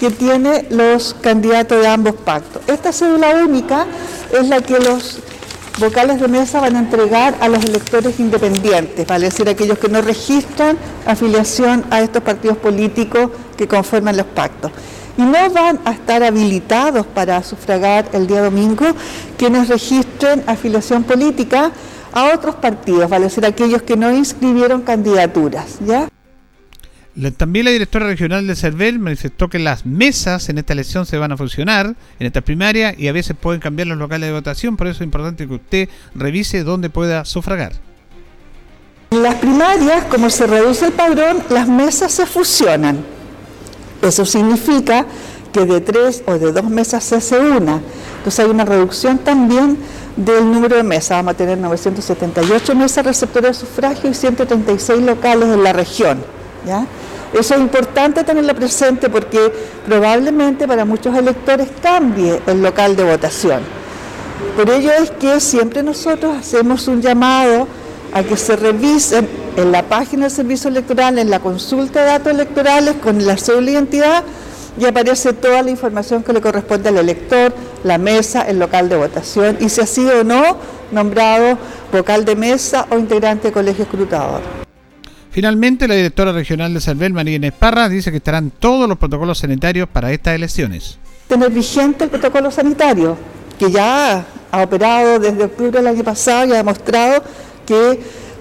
que 0.00 0.10
tiene 0.10 0.66
los 0.70 1.14
candidatos 1.20 1.80
de 1.80 1.86
ambos 1.86 2.14
pactos. 2.16 2.62
Esta 2.66 2.92
cédula 2.92 3.30
única 3.44 3.86
es 4.32 4.48
la 4.48 4.60
que 4.60 4.78
los 4.78 5.20
vocales 5.78 6.20
de 6.20 6.28
mesa 6.28 6.60
van 6.60 6.76
a 6.76 6.78
entregar 6.78 7.36
a 7.40 7.48
los 7.48 7.64
electores 7.64 8.18
independientes, 8.18 9.06
vale 9.06 9.26
decir, 9.26 9.48
aquellos 9.48 9.78
que 9.78 9.88
no 9.88 10.00
registran 10.00 10.78
afiliación 11.06 11.84
a 11.90 12.00
estos 12.00 12.22
partidos 12.22 12.56
políticos 12.56 13.30
que 13.56 13.68
conforman 13.68 14.16
los 14.16 14.26
pactos. 14.26 14.72
Y 15.18 15.22
no 15.22 15.50
van 15.50 15.80
a 15.84 15.92
estar 15.92 16.22
habilitados 16.22 17.06
para 17.06 17.42
sufragar 17.42 18.08
el 18.12 18.26
día 18.26 18.42
domingo 18.42 18.86
quienes 19.38 19.68
registren 19.68 20.42
afiliación 20.46 21.04
política 21.04 21.70
a 22.12 22.32
otros 22.34 22.56
partidos, 22.56 23.08
vale 23.10 23.24
decir, 23.24 23.44
aquellos 23.44 23.82
que 23.82 23.96
no 23.96 24.12
inscribieron 24.12 24.82
candidaturas, 24.82 25.78
¿ya? 25.86 26.08
También 27.38 27.64
la 27.64 27.70
directora 27.70 28.06
regional 28.06 28.46
de 28.46 28.54
CERVEL 28.54 28.98
manifestó 28.98 29.48
que 29.48 29.58
las 29.58 29.86
mesas 29.86 30.50
en 30.50 30.58
esta 30.58 30.74
elección 30.74 31.06
se 31.06 31.16
van 31.16 31.32
a 31.32 31.38
funcionar 31.38 31.94
en 32.18 32.26
esta 32.26 32.42
primaria 32.42 32.94
y 32.96 33.08
a 33.08 33.12
veces 33.12 33.34
pueden 33.40 33.58
cambiar 33.58 33.88
los 33.88 33.96
locales 33.96 34.28
de 34.28 34.34
votación, 34.34 34.76
por 34.76 34.86
eso 34.86 35.02
es 35.02 35.06
importante 35.06 35.48
que 35.48 35.54
usted 35.54 35.88
revise 36.14 36.62
dónde 36.62 36.90
pueda 36.90 37.24
sufragar. 37.24 37.72
En 39.12 39.22
las 39.22 39.36
primarias, 39.36 40.04
como 40.10 40.28
se 40.28 40.46
reduce 40.46 40.84
el 40.84 40.92
padrón, 40.92 41.42
las 41.48 41.66
mesas 41.66 42.12
se 42.12 42.26
fusionan. 42.26 42.98
Eso 44.02 44.26
significa 44.26 45.06
que 45.54 45.64
de 45.64 45.80
tres 45.80 46.22
o 46.26 46.34
de 46.34 46.52
dos 46.52 46.64
mesas 46.64 47.02
se 47.02 47.16
hace 47.16 47.38
una. 47.38 47.80
Entonces 48.18 48.44
hay 48.44 48.50
una 48.50 48.66
reducción 48.66 49.16
también 49.18 49.78
del 50.16 50.44
número 50.44 50.76
de 50.76 50.82
mesas. 50.82 51.16
Vamos 51.16 51.32
a 51.32 51.36
tener 51.38 51.56
978 51.56 52.74
mesas 52.74 53.06
receptoras 53.06 53.58
de 53.58 53.66
sufragio 53.66 54.10
y 54.10 54.14
136 54.14 55.00
locales 55.02 55.48
en 55.48 55.62
la 55.62 55.72
región. 55.72 56.36
¿ya? 56.66 56.86
Eso 57.32 57.54
es 57.54 57.60
importante 57.60 58.24
tenerlo 58.24 58.54
presente 58.54 59.08
porque 59.10 59.52
probablemente 59.86 60.66
para 60.66 60.84
muchos 60.84 61.16
electores 61.16 61.68
cambie 61.82 62.40
el 62.46 62.62
local 62.62 62.96
de 62.96 63.04
votación. 63.04 63.60
Por 64.56 64.70
ello 64.70 64.90
es 64.92 65.10
que 65.10 65.40
siempre 65.40 65.82
nosotros 65.82 66.36
hacemos 66.36 66.88
un 66.88 67.02
llamado 67.02 67.66
a 68.12 68.22
que 68.22 68.36
se 68.36 68.56
revisen 68.56 69.28
en 69.56 69.72
la 69.72 69.82
página 69.82 70.22
del 70.22 70.30
servicio 70.30 70.68
electoral, 70.70 71.18
en 71.18 71.30
la 71.30 71.40
consulta 71.40 72.00
de 72.00 72.06
datos 72.06 72.32
electorales 72.32 72.94
con 73.02 73.24
la 73.26 73.36
cédula 73.36 73.66
de 73.66 73.72
identidad 73.72 74.24
y 74.78 74.84
aparece 74.84 75.32
toda 75.32 75.62
la 75.62 75.70
información 75.70 76.22
que 76.22 76.32
le 76.32 76.40
corresponde 76.40 76.90
al 76.90 76.98
elector, 76.98 77.52
la 77.82 77.98
mesa, 77.98 78.42
el 78.42 78.58
local 78.58 78.88
de 78.88 78.96
votación 78.96 79.56
y 79.60 79.68
si 79.68 79.80
ha 79.80 79.86
sido 79.86 80.20
o 80.20 80.24
no 80.24 80.58
nombrado 80.92 81.58
vocal 81.92 82.24
de 82.24 82.36
mesa 82.36 82.86
o 82.90 82.98
integrante 82.98 83.48
de 83.48 83.52
colegio 83.52 83.84
escrutador. 83.84 84.65
Finalmente, 85.36 85.86
la 85.86 85.96
directora 85.96 86.32
regional 86.32 86.72
de 86.72 86.80
Cervel, 86.80 87.12
María 87.12 87.36
Inés 87.36 87.52
Parra, 87.52 87.90
dice 87.90 88.10
que 88.10 88.16
estarán 88.16 88.50
todos 88.58 88.88
los 88.88 88.96
protocolos 88.96 89.36
sanitarios 89.36 89.86
para 89.86 90.10
estas 90.10 90.34
elecciones. 90.34 90.96
Tener 91.28 91.50
vigente 91.50 92.04
el 92.04 92.08
protocolo 92.08 92.50
sanitario, 92.50 93.18
que 93.58 93.70
ya 93.70 94.24
ha 94.50 94.62
operado 94.62 95.18
desde 95.18 95.44
octubre 95.44 95.72
del 95.72 95.88
año 95.88 96.02
pasado 96.02 96.46
y 96.46 96.52
ha 96.52 96.56
demostrado 96.56 97.22
que 97.66 98.00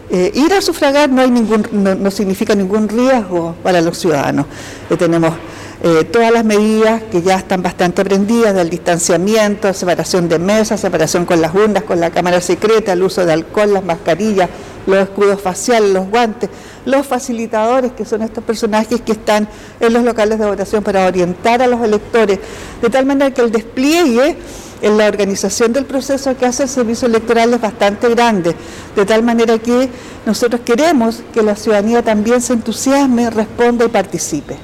eh, 0.09 0.31
ir 0.35 0.53
a 0.53 0.61
sufragar 0.61 1.09
no, 1.09 1.21
hay 1.21 1.31
ningún, 1.31 1.67
no, 1.73 2.11
significa 2.11 2.55
ningún 2.55 2.87
riesgo 2.87 3.57
para 3.61 3.81
los 3.81 3.97
ciudadanos. 3.97 4.45
Eh, 4.89 4.95
tenemos 4.95 5.33
eh, 5.83 6.05
todas 6.05 6.31
las 6.31 6.45
medidas 6.45 7.03
que 7.11 7.21
ya 7.21 7.35
están 7.35 7.61
bastante 7.61 8.03
aprendidas 8.03 8.55
del 8.55 8.69
distanciamiento, 8.69 9.73
separación 9.73 10.29
de 10.29 10.39
mesas, 10.39 10.79
separación 10.79 11.25
con 11.25 11.41
las 11.41 11.53
urnas, 11.53 11.83
con 11.83 11.99
la 11.99 12.09
cámara 12.11 12.39
secreta, 12.39 12.93
el 12.93 13.03
uso 13.03 13.25
de 13.25 13.33
alcohol, 13.33 13.73
las 13.73 13.83
mascarillas, 13.83 14.49
los 14.85 14.97
escudos 14.97 15.41
faciales, 15.41 15.91
los 15.91 16.07
guantes, 16.09 16.49
los 16.85 17.05
facilitadores, 17.05 17.91
que 17.93 18.05
son 18.05 18.21
estos 18.21 18.43
personajes 18.43 19.01
que 19.01 19.13
están 19.13 19.47
en 19.79 19.93
los 19.93 20.03
locales 20.03 20.39
de 20.39 20.45
votación 20.45 20.83
para 20.83 21.05
orientar 21.05 21.61
a 21.61 21.67
los 21.67 21.81
electores, 21.81 22.39
de 22.81 22.89
tal 22.89 23.05
manera 23.05 23.31
que 23.31 23.41
el 23.41 23.51
despliegue 23.51 24.37
en 24.81 24.97
la 24.97 25.07
organización 25.07 25.73
del 25.73 25.85
proceso 25.85 26.35
que 26.37 26.45
hace 26.45 26.63
el 26.63 26.69
servicio 26.69 27.07
electoral 27.07 27.53
es 27.53 27.61
bastante 27.61 28.09
grande, 28.09 28.55
de 28.95 29.05
tal 29.05 29.23
manera 29.23 29.57
que 29.57 29.89
nosotros 30.25 30.61
queremos 30.63 31.23
que 31.33 31.41
la 31.41 31.55
ciudadanía 31.55 32.03
también 32.03 32.41
se 32.41 32.53
entusiasme, 32.53 33.29
responda 33.29 33.85
y 33.85 33.89
participe. 33.89 34.57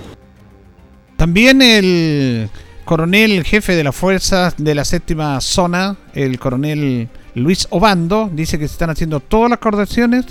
También 1.17 1.62
el 1.62 2.49
coronel 2.86 3.43
jefe 3.43 3.75
de 3.75 3.84
las 3.84 3.95
fuerzas 3.95 4.55
de 4.57 4.75
la 4.75 4.86
séptima 4.86 5.39
zona, 5.39 5.97
el 6.13 6.39
coronel 6.39 7.10
Luis 7.34 7.67
Obando, 7.70 8.30
dice 8.32 8.60
que 8.60 8.67
se 8.67 8.74
están 8.74 8.89
haciendo 8.89 9.22
todas 9.22 9.50
las 9.50 9.60
coordinaciones, 9.60 10.26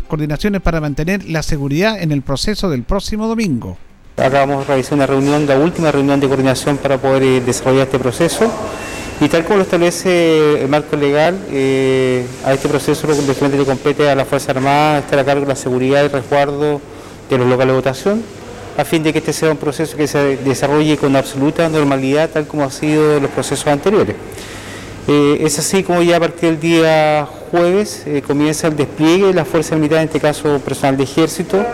para 0.62 0.80
mantener 0.80 1.24
la 1.24 1.42
seguridad 1.42 2.00
en 2.00 2.12
el 2.12 2.20
proceso 2.20 2.68
del 2.68 2.82
próximo 2.82 3.26
domingo. 3.26 3.78
Acabamos 4.18 4.60
de 4.60 4.64
realizar 4.66 4.94
una 4.94 5.06
reunión, 5.06 5.46
la 5.46 5.56
última 5.58 5.90
reunión 5.90 6.20
de 6.20 6.28
coordinación 6.28 6.76
para 6.76 6.98
poder 6.98 7.22
eh, 7.22 7.40
desarrollar 7.40 7.86
este 7.86 7.98
proceso. 7.98 8.52
Y 9.18 9.28
tal 9.28 9.44
como 9.44 9.56
lo 9.56 9.62
establece 9.62 10.62
el 10.62 10.68
marco 10.68 10.96
legal, 10.96 11.38
eh, 11.50 12.26
a 12.44 12.52
este 12.52 12.68
proceso 12.68 13.06
lo 13.06 13.14
que 13.16 13.56
le 13.56 13.64
compete 13.64 14.08
a 14.10 14.14
la 14.14 14.26
Fuerza 14.26 14.52
Armada 14.52 14.98
estar 14.98 15.18
a 15.18 15.24
cargo 15.24 15.42
de 15.42 15.48
la 15.48 15.56
seguridad 15.56 16.04
y 16.04 16.08
resguardo 16.08 16.80
de 17.30 17.38
los 17.38 17.46
locales 17.46 17.72
de 17.72 17.76
votación, 17.76 18.22
a 18.76 18.84
fin 18.84 19.02
de 19.02 19.12
que 19.12 19.20
este 19.20 19.32
sea 19.32 19.50
un 19.50 19.56
proceso 19.56 19.96
que 19.96 20.06
se 20.06 20.36
desarrolle 20.38 20.96
con 20.98 21.16
absoluta 21.16 21.68
normalidad, 21.68 22.30
tal 22.30 22.46
como 22.46 22.64
ha 22.64 22.70
sido 22.70 23.20
los 23.20 23.30
procesos 23.30 23.66
anteriores. 23.66 24.16
Eh, 25.12 25.44
es 25.44 25.58
así 25.58 25.82
como 25.82 26.02
ya 26.02 26.18
a 26.18 26.20
partir 26.20 26.50
del 26.50 26.60
día 26.60 27.26
jueves 27.50 28.04
eh, 28.06 28.22
comienza 28.24 28.68
el 28.68 28.76
despliegue 28.76 29.26
de 29.26 29.34
la 29.34 29.44
Fuerza 29.44 29.74
Militar, 29.74 29.98
en 29.98 30.04
este 30.04 30.20
caso 30.20 30.60
personal 30.60 30.96
de 30.96 31.02
ejército, 31.02 31.66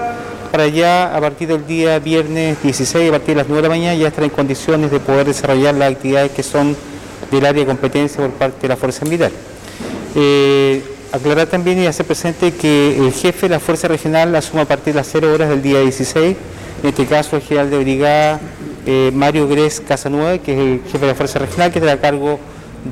para 0.50 0.68
ya 0.68 1.14
a 1.14 1.20
partir 1.20 1.48
del 1.48 1.66
día 1.66 1.98
viernes 1.98 2.56
16, 2.62 3.10
a 3.10 3.12
partir 3.12 3.34
de 3.34 3.42
las 3.42 3.46
9 3.46 3.60
de 3.60 3.68
la 3.68 3.74
mañana, 3.74 3.94
ya 3.94 4.08
estar 4.08 4.24
en 4.24 4.30
condiciones 4.30 4.90
de 4.90 5.00
poder 5.00 5.26
desarrollar 5.26 5.74
las 5.74 5.92
actividades 5.92 6.32
que 6.32 6.42
son 6.42 6.74
del 7.30 7.44
área 7.44 7.60
de 7.60 7.66
competencia 7.66 8.22
por 8.22 8.30
parte 8.30 8.62
de 8.62 8.68
la 8.68 8.76
Fuerza 8.76 9.04
Militar. 9.04 9.30
Eh, 10.14 10.82
aclarar 11.12 11.46
también 11.46 11.78
y 11.78 11.86
hacer 11.86 12.06
presente 12.06 12.52
que 12.52 12.96
el 12.96 13.12
jefe 13.12 13.48
de 13.48 13.50
la 13.50 13.60
Fuerza 13.60 13.86
Regional 13.86 14.34
asume 14.34 14.62
a 14.62 14.64
partir 14.64 14.94
de 14.94 15.00
las 15.00 15.08
0 15.12 15.34
horas 15.34 15.50
del 15.50 15.60
día 15.60 15.80
16, 15.80 16.36
en 16.82 16.88
este 16.88 17.04
caso 17.04 17.36
el 17.36 17.42
general 17.42 17.68
de 17.68 17.78
brigada 17.80 18.40
Mario 19.12 19.46
Gres 19.46 19.82
Casanueva, 19.86 20.38
que 20.38 20.54
es 20.54 20.58
el 20.58 20.80
jefe 20.90 21.00
de 21.00 21.08
la 21.08 21.14
Fuerza 21.14 21.38
Regional, 21.38 21.70
que 21.70 21.80
está 21.80 21.92
a 21.92 22.00
cargo 22.00 22.40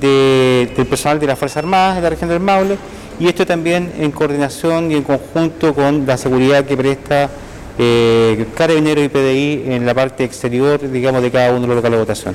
del 0.00 0.87
personal 0.87 1.20
de 1.20 1.26
la 1.26 1.37
Fuerza 1.37 1.61
Armada 1.61 1.96
de 1.96 2.00
la 2.02 2.11
región 2.11 2.30
del 2.30 2.40
Maule, 2.40 2.76
y 3.18 3.28
esto 3.28 3.46
también 3.46 3.92
en 3.98 4.11
coordinación 4.11 4.90
y 4.90 4.96
en 4.96 5.02
conjunto 5.02 5.74
con 5.74 6.07
la 6.07 6.16
seguridad 6.16 6.64
que 6.64 6.76
presta 6.76 7.30
eh, 7.78 8.46
y 8.46 9.09
PDI 9.09 9.64
en 9.66 9.87
la 9.87 9.94
parte 9.94 10.24
exterior, 10.24 10.80
digamos, 10.90 11.22
de 11.22 11.30
cada 11.30 11.50
uno 11.50 11.62
de 11.62 11.66
los 11.68 11.76
locales 11.76 11.98
de 11.98 12.02
votación. 12.02 12.35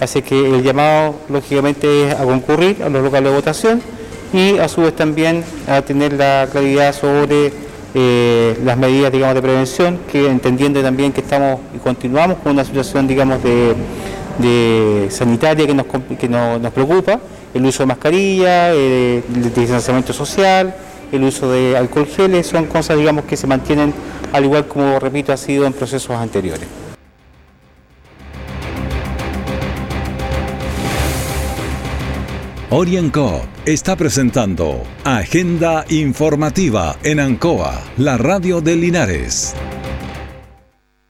Así 0.00 0.22
que 0.22 0.38
el 0.38 0.62
llamado, 0.62 1.14
lógicamente, 1.28 2.08
es 2.08 2.14
a 2.14 2.24
concurrir 2.24 2.82
a 2.82 2.88
los 2.88 3.02
locales 3.02 3.30
de 3.30 3.36
votación 3.36 3.82
y 4.32 4.58
a 4.58 4.68
su 4.68 4.82
vez 4.82 4.94
también 4.94 5.44
a 5.66 5.82
tener 5.82 6.12
la 6.14 6.48
claridad 6.50 6.94
sobre 6.94 7.52
eh, 7.94 8.58
las 8.64 8.76
medidas, 8.76 9.12
digamos, 9.12 9.34
de 9.34 9.42
prevención, 9.42 9.98
que 10.10 10.28
entendiendo 10.28 10.82
también 10.82 11.12
que 11.12 11.20
estamos 11.20 11.60
y 11.74 11.78
continuamos 11.78 12.38
con 12.38 12.52
una 12.52 12.64
situación, 12.64 13.06
digamos, 13.06 13.42
de, 13.42 13.74
sanitaria 15.10 15.66
que 15.66 15.74
nos, 15.74 15.86
que 16.18 16.28
nos 16.28 16.72
preocupa, 16.72 17.20
el 17.54 17.64
uso 17.64 17.82
de 17.82 17.86
mascarilla, 17.86 18.74
eh, 18.74 19.22
el 19.34 19.54
distanciamiento 19.54 20.12
social, 20.12 20.74
el 21.12 21.24
uso 21.24 21.50
de 21.50 21.76
alcohol 21.76 22.06
geles, 22.06 22.46
son 22.46 22.66
cosas, 22.66 22.96
digamos, 22.96 23.24
que 23.24 23.36
se 23.36 23.46
mantienen 23.46 23.92
al 24.32 24.44
igual 24.44 24.66
como, 24.66 24.98
repito, 24.98 25.32
ha 25.32 25.36
sido 25.36 25.66
en 25.66 25.72
procesos 25.72 26.16
anteriores. 26.16 26.68
Orienco 32.70 33.40
está 33.64 33.96
presentando 33.96 34.82
Agenda 35.02 35.86
Informativa 35.88 36.96
en 37.02 37.18
Ancoa, 37.18 37.82
la 37.96 38.18
radio 38.18 38.60
de 38.60 38.76
Linares. 38.76 39.54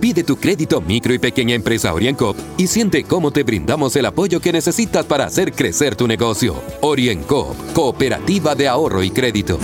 Pide 0.00 0.24
tu 0.24 0.36
crédito 0.36 0.80
micro 0.80 1.12
y 1.12 1.18
pequeña 1.18 1.54
empresa 1.54 1.92
Oriencop 1.92 2.34
y 2.56 2.68
siente 2.68 3.04
cómo 3.04 3.32
te 3.32 3.42
brindamos 3.42 3.94
el 3.96 4.06
apoyo 4.06 4.40
que 4.40 4.50
necesitas 4.50 5.04
para 5.04 5.26
hacer 5.26 5.52
crecer 5.52 5.94
tu 5.94 6.08
negocio. 6.08 6.54
Oriencop, 6.80 7.54
Cooperativa 7.74 8.54
de 8.54 8.66
Ahorro 8.66 9.02
y 9.02 9.10
Crédito. 9.10 9.58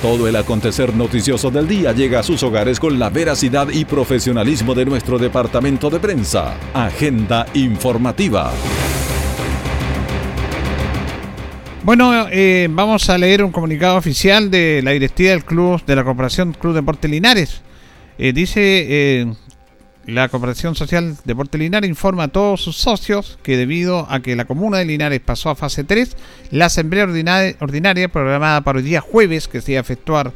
Todo 0.00 0.28
el 0.28 0.36
acontecer 0.36 0.94
noticioso 0.94 1.50
del 1.50 1.68
día 1.68 1.92
llega 1.92 2.20
a 2.20 2.22
sus 2.22 2.42
hogares 2.42 2.80
con 2.80 2.98
la 2.98 3.10
veracidad 3.10 3.68
y 3.68 3.84
profesionalismo 3.84 4.74
de 4.74 4.86
nuestro 4.86 5.18
departamento 5.18 5.90
de 5.90 6.00
prensa. 6.00 6.56
Agenda 6.72 7.46
informativa. 7.52 8.50
Bueno, 11.82 12.28
eh, 12.30 12.66
vamos 12.70 13.10
a 13.10 13.18
leer 13.18 13.44
un 13.44 13.52
comunicado 13.52 13.98
oficial 13.98 14.50
de 14.50 14.80
la 14.82 14.92
directiva 14.92 15.32
del 15.32 15.44
club 15.44 15.84
de 15.84 15.96
la 15.96 16.02
Corporación 16.02 16.54
Club 16.54 16.72
Deporte 16.72 17.08
Linares. 17.08 17.60
Eh, 18.18 18.32
dice 18.32 18.60
eh, 18.60 19.34
la 20.06 20.28
Cooperación 20.28 20.74
Social 20.74 21.16
Deporte 21.24 21.58
Linares 21.58 21.88
informa 21.88 22.24
a 22.24 22.28
todos 22.28 22.62
sus 22.62 22.76
socios 22.76 23.38
que 23.42 23.56
debido 23.56 24.06
a 24.10 24.20
que 24.20 24.36
la 24.36 24.44
comuna 24.44 24.78
de 24.78 24.84
Linares 24.84 25.20
pasó 25.20 25.50
a 25.50 25.56
fase 25.56 25.82
3, 25.82 26.16
la 26.50 26.66
asamblea 26.66 27.04
ordinaria, 27.04 28.08
programada 28.08 28.60
para 28.60 28.78
el 28.78 28.84
día 28.84 29.00
jueves, 29.00 29.48
que 29.48 29.60
se 29.60 29.72
iba 29.72 29.80
a 29.80 29.82
efectuar 29.82 30.32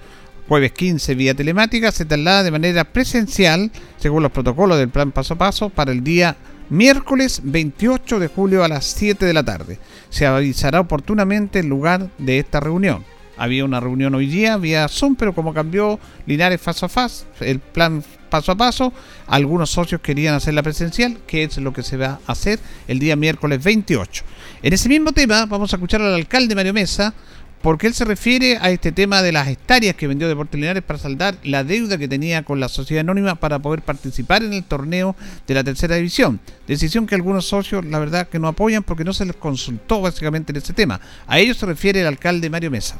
jueves 0.49 0.73
15 0.73 1.15
vía 1.15 1.35
telemática, 1.35 1.93
se 1.93 2.07
traslada 2.07 2.43
de 2.43 2.51
manera 2.51 2.85
presencial, 2.85 3.71
según 3.99 4.23
los 4.23 4.33
protocolos 4.33 4.79
del 4.79 4.89
plan 4.89 5.13
paso 5.13 5.35
a 5.35 5.39
paso, 5.39 5.69
para 5.69 5.93
el 5.93 6.03
día 6.03 6.37
miércoles 6.71 7.43
28 7.45 8.19
de 8.19 8.29
julio 8.29 8.65
a 8.65 8.69
las 8.69 8.87
7 8.87 9.25
de 9.27 9.35
la 9.35 9.45
tarde. 9.45 9.79
Se 10.09 10.27
avisará 10.27 10.81
oportunamente 10.81 11.59
el 11.59 11.67
lugar 11.67 12.09
de 12.17 12.39
esta 12.39 12.61
reunión. 12.61 13.05
Había 13.39 13.65
una 13.65 13.81
reunión 13.81 14.15
hoy 14.15 14.27
día 14.27 14.57
vía 14.57 14.89
Zoom, 14.89 15.15
pero 15.15 15.35
como 15.35 15.55
cambió 15.55 15.99
Linares 16.27 16.61
paso 16.61 16.87
a 16.87 16.89
fase, 16.89 17.25
el 17.41 17.61
plan 17.61 18.03
paso 18.29 18.53
a 18.53 18.57
paso, 18.57 18.93
algunos 19.27 19.71
socios 19.71 20.01
querían 20.01 20.35
hacerla 20.35 20.63
presencial, 20.63 21.19
que 21.27 21.45
es 21.45 21.57
lo 21.59 21.73
que 21.73 21.83
se 21.83 21.97
va 21.97 22.21
a 22.27 22.33
hacer 22.33 22.59
el 22.87 22.99
día 22.99 23.17
miércoles 23.17 23.63
28. 23.63 24.25
En 24.63 24.73
ese 24.73 24.89
mismo 24.89 25.13
tema 25.13 25.47
vamos 25.47 25.73
a 25.73 25.77
escuchar 25.77 26.03
al 26.03 26.15
alcalde 26.15 26.55
Mario 26.55 26.75
Mesa, 26.75 27.15
porque 27.63 27.89
él 27.89 27.95
se 27.95 28.05
refiere 28.05 28.57
a 28.61 28.71
este 28.71 28.93
tema 28.93 29.23
de 29.23 29.33
las 29.33 29.49
hectáreas 29.49 29.97
que 29.97 30.07
vendió 30.07 30.29
Deportes 30.29 30.61
Linares 30.61 30.83
para 30.83 30.99
saldar 30.99 31.37
la 31.43 31.65
deuda 31.65 31.99
que 31.99 32.07
tenía 32.07 32.45
con 32.45 32.61
la 32.61 32.69
sociedad 32.69 33.01
anónima 33.01 33.35
para 33.35 33.59
poder 33.59 33.83
participar 33.83 34.45
en 34.45 34.53
el 34.53 34.65
torneo 34.65 35.17
de 35.47 35.55
la 35.55 35.65
tercera 35.65 35.97
división. 35.97 36.41
Decisión 36.69 37.07
que 37.07 37.17
algunos 37.17 37.47
socios, 37.47 37.85
la 37.85 37.99
verdad, 37.99 38.29
que 38.29 38.39
no 38.39 38.47
apoyan 38.49 38.85
porque 38.85 39.05
no 39.05 39.13
se 39.13 39.27
les 39.27 39.37
consultó 39.37 40.01
básicamente 40.01 40.53
en 40.53 40.59
ese 40.59 40.73
tema. 40.73 41.01
A 41.27 41.39
ello 41.41 41.55
se 41.55 41.67
refiere 41.67 42.01
el 42.01 42.07
alcalde 42.07 42.49
Mario 42.49 42.71
Mesa 42.71 42.97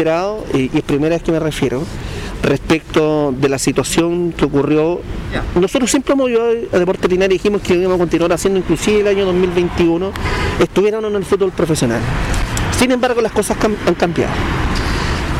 enterado, 0.00 0.44
y 0.54 0.70
es 0.76 0.82
primera 0.82 1.14
vez 1.14 1.22
que 1.22 1.30
me 1.30 1.38
refiero, 1.38 1.82
respecto 2.42 3.34
de 3.36 3.48
la 3.50 3.58
situación 3.58 4.32
que 4.32 4.46
ocurrió. 4.46 5.02
Nosotros 5.54 5.90
siempre 5.90 6.14
hemos 6.14 6.30
ido 6.30 6.42
a 6.72 6.78
Deporte 6.78 7.06
Linares 7.06 7.34
y 7.34 7.38
dijimos 7.38 7.60
que 7.60 7.74
íbamos 7.74 7.96
a 7.96 7.98
continuar 7.98 8.32
haciendo, 8.32 8.58
inclusive 8.58 9.00
el 9.00 9.08
año 9.08 9.26
2021, 9.26 10.10
estuvieran 10.58 11.04
en 11.04 11.16
el 11.16 11.24
fútbol 11.24 11.52
profesional. 11.52 12.00
Sin 12.78 12.90
embargo, 12.92 13.20
las 13.20 13.32
cosas 13.32 13.58
han 13.62 13.94
cambiado. 13.94 14.32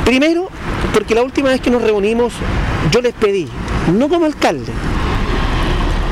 Primero, 0.05 0.49
porque 0.93 1.15
la 1.15 1.23
última 1.23 1.49
vez 1.49 1.63
que 1.63 1.71
nos 1.71 1.81
reunimos, 1.81 2.35
yo 2.91 3.01
les 3.01 3.15
pedí, 3.15 3.49
no 3.97 4.11
como 4.11 4.27
alcalde, 4.27 4.73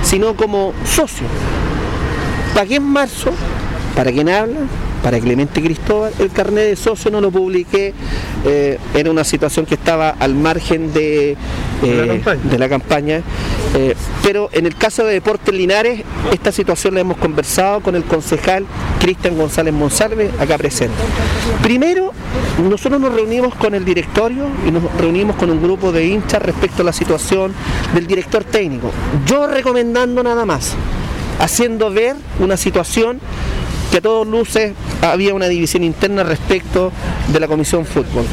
sino 0.02 0.34
como 0.36 0.72
socio, 0.86 1.26
pagué 2.54 2.76
en 2.76 2.84
marzo, 2.84 3.30
para 3.94 4.10
quien 4.10 4.30
habla, 4.30 4.60
para 5.02 5.18
Clemente 5.20 5.62
Cristóbal. 5.62 6.12
El 6.18 6.30
carnet 6.30 6.64
de 6.64 6.76
socio 6.76 7.10
no 7.10 7.20
lo 7.20 7.30
publiqué, 7.30 7.94
eh, 8.44 8.78
era 8.94 9.10
una 9.10 9.24
situación 9.24 9.66
que 9.66 9.74
estaba 9.74 10.10
al 10.10 10.34
margen 10.34 10.92
de, 10.92 11.36
eh, 11.82 12.22
de 12.44 12.58
la 12.58 12.68
campaña. 12.68 13.22
Eh, 13.74 13.94
pero 14.22 14.48
en 14.52 14.66
el 14.66 14.74
caso 14.76 15.04
de 15.04 15.14
Deportes 15.14 15.54
Linares, 15.54 16.02
esta 16.32 16.52
situación 16.52 16.94
la 16.94 17.00
hemos 17.00 17.18
conversado 17.18 17.80
con 17.80 17.94
el 17.94 18.04
concejal 18.04 18.66
Cristian 19.00 19.36
González 19.36 19.74
Monsalve, 19.74 20.30
acá 20.38 20.56
presente. 20.58 20.96
Primero, 21.62 22.12
nosotros 22.68 23.00
nos 23.00 23.14
reunimos 23.14 23.54
con 23.54 23.74
el 23.74 23.84
directorio 23.84 24.46
y 24.66 24.70
nos 24.70 24.82
reunimos 24.98 25.36
con 25.36 25.50
un 25.50 25.62
grupo 25.62 25.92
de 25.92 26.06
hinchas 26.06 26.42
respecto 26.42 26.82
a 26.82 26.86
la 26.86 26.92
situación 26.92 27.52
del 27.94 28.06
director 28.06 28.44
técnico. 28.44 28.90
Yo 29.26 29.46
recomendando 29.46 30.22
nada 30.22 30.44
más, 30.44 30.74
haciendo 31.38 31.90
ver 31.90 32.16
una 32.40 32.56
situación 32.56 33.20
que 33.90 33.98
a 33.98 34.00
todos 34.00 34.26
luces 34.26 34.72
había 35.02 35.34
una 35.34 35.46
división 35.48 35.84
interna 35.84 36.22
respecto 36.22 36.92
de 37.28 37.40
la 37.40 37.48
Comisión 37.48 37.86
Fútbol. 37.86 38.24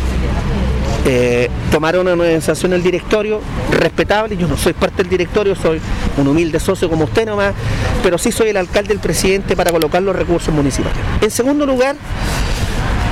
Eh, 1.07 1.49
tomaron 1.69 2.07
una 2.07 2.13
organización 2.13 2.73
el 2.73 2.81
directorio, 2.81 3.39
respetable, 3.71 4.35
yo 4.37 4.47
no 4.47 4.57
soy 4.57 4.73
parte 4.73 5.03
del 5.03 5.09
directorio, 5.09 5.55
soy 5.55 5.79
un 6.17 6.27
humilde 6.27 6.59
socio 6.59 6.89
como 6.89 7.03
usted 7.03 7.27
nomás, 7.27 7.53
pero 8.01 8.17
sí 8.17 8.31
soy 8.31 8.49
el 8.49 8.57
alcalde, 8.57 8.91
el 8.91 8.99
presidente 8.99 9.55
para 9.55 9.71
colocar 9.71 10.01
los 10.01 10.15
recursos 10.15 10.53
municipales. 10.53 10.97
En 11.21 11.29
segundo 11.29 11.65
lugar, 11.67 11.95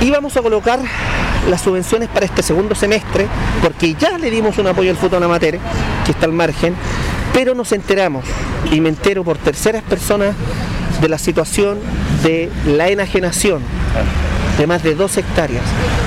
íbamos 0.00 0.36
a 0.36 0.42
colocar 0.42 0.80
las 1.48 1.60
subvenciones 1.60 2.08
para 2.08 2.26
este 2.26 2.42
segundo 2.42 2.74
semestre, 2.74 3.28
porque 3.62 3.94
ya 3.94 4.18
le 4.18 4.28
dimos 4.28 4.58
un 4.58 4.66
apoyo 4.66 4.90
al 4.90 4.96
fútbol 4.96 5.22
amateur, 5.22 5.58
que 6.04 6.10
está 6.10 6.26
al 6.26 6.32
margen, 6.32 6.74
pero 7.32 7.54
nos 7.54 7.70
enteramos, 7.70 8.24
y 8.72 8.80
me 8.80 8.88
entero 8.88 9.22
por 9.22 9.38
terceras 9.38 9.84
personas, 9.84 10.34
de 11.00 11.08
la 11.08 11.18
situación 11.18 11.78
de 12.24 12.50
la 12.66 12.88
enajenación 12.88 13.62
de 14.58 14.66
más 14.66 14.82
de 14.82 14.94
2 14.94 15.16
hectáreas, 15.18 15.62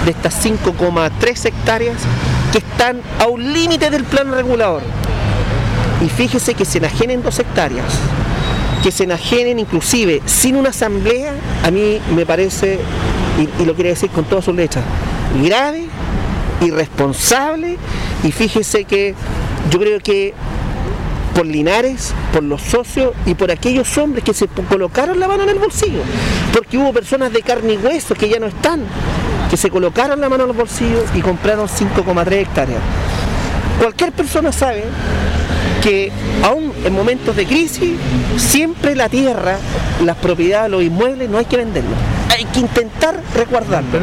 de 0.06 0.12
estas 0.12 0.46
5,3 0.46 1.46
hectáreas 1.46 1.96
que 2.52 2.58
están 2.58 3.02
a 3.20 3.28
un 3.28 3.54
límite 3.54 3.90
del 3.90 4.04
plan 4.04 4.32
regulador. 4.32 4.82
Y 6.04 6.10
fíjese 6.10 6.54
que 6.54 6.66
se 6.66 6.80
enajenen 6.80 7.24
2 7.24 7.40
hectáreas, 7.40 7.86
que 8.84 8.92
se 8.92 9.04
enajenen 9.04 9.60
inclusive 9.60 10.22
sin 10.26 10.56
una 10.56 10.70
asamblea, 10.70 11.34
a 11.64 11.72
mí 11.72 12.00
me 12.16 12.26
parece, 12.26 12.80
y, 13.38 13.62
y 13.62 13.66
lo 13.66 13.76
quiero 13.76 13.90
decir 13.90 14.10
con 14.10 14.26
todas 14.26 14.46
sus 14.46 14.56
letras, 14.56 14.84
grave, 15.44 15.86
irresponsable, 16.62 17.78
y 18.24 18.32
fíjese 18.32 18.86
que 18.86 19.14
yo 19.70 19.80
creo 19.80 20.00
que 20.00 20.34
por 21.38 21.46
Linares, 21.46 22.16
por 22.34 22.42
los 22.42 22.64
socios 22.64 23.14
y 23.28 23.36
por 23.36 23.52
aquellos 23.52 23.96
hombres 24.00 24.24
que 24.24 24.34
se 24.34 24.48
colocaron 24.48 25.20
la 25.20 25.28
mano 25.28 25.44
en 25.44 25.50
el 25.50 25.60
bolsillo. 25.60 26.00
Porque 26.52 26.80
hubo 26.80 26.92
personas 26.92 27.32
de 27.32 27.44
carne 27.44 27.74
y 27.74 27.78
hueso 27.78 28.16
que 28.16 28.28
ya 28.28 28.40
no 28.40 28.48
están, 28.48 28.82
que 29.48 29.56
se 29.56 29.70
colocaron 29.70 30.20
la 30.20 30.30
mano 30.30 30.46
en 30.46 30.48
los 30.48 30.58
bolsillos 30.58 31.04
y 31.14 31.22
compraron 31.22 31.68
5,3 31.68 32.32
hectáreas. 32.32 32.80
Cualquier 33.80 34.14
persona 34.14 34.52
sabe 34.52 34.86
que 35.84 36.12
aún 36.42 36.74
en 36.84 36.94
momentos 36.94 37.36
de 37.36 37.46
crisis, 37.46 37.92
siempre 38.38 38.96
la 38.96 39.08
tierra, 39.08 39.60
las 40.04 40.18
propiedades, 40.18 40.72
los 40.72 40.82
inmuebles, 40.82 41.30
no 41.30 41.38
hay 41.38 41.46
que 41.46 41.58
venderlos. 41.58 42.00
Hay 42.36 42.46
que 42.46 42.62
intentar 42.62 43.22
resguardarlos. 43.36 44.02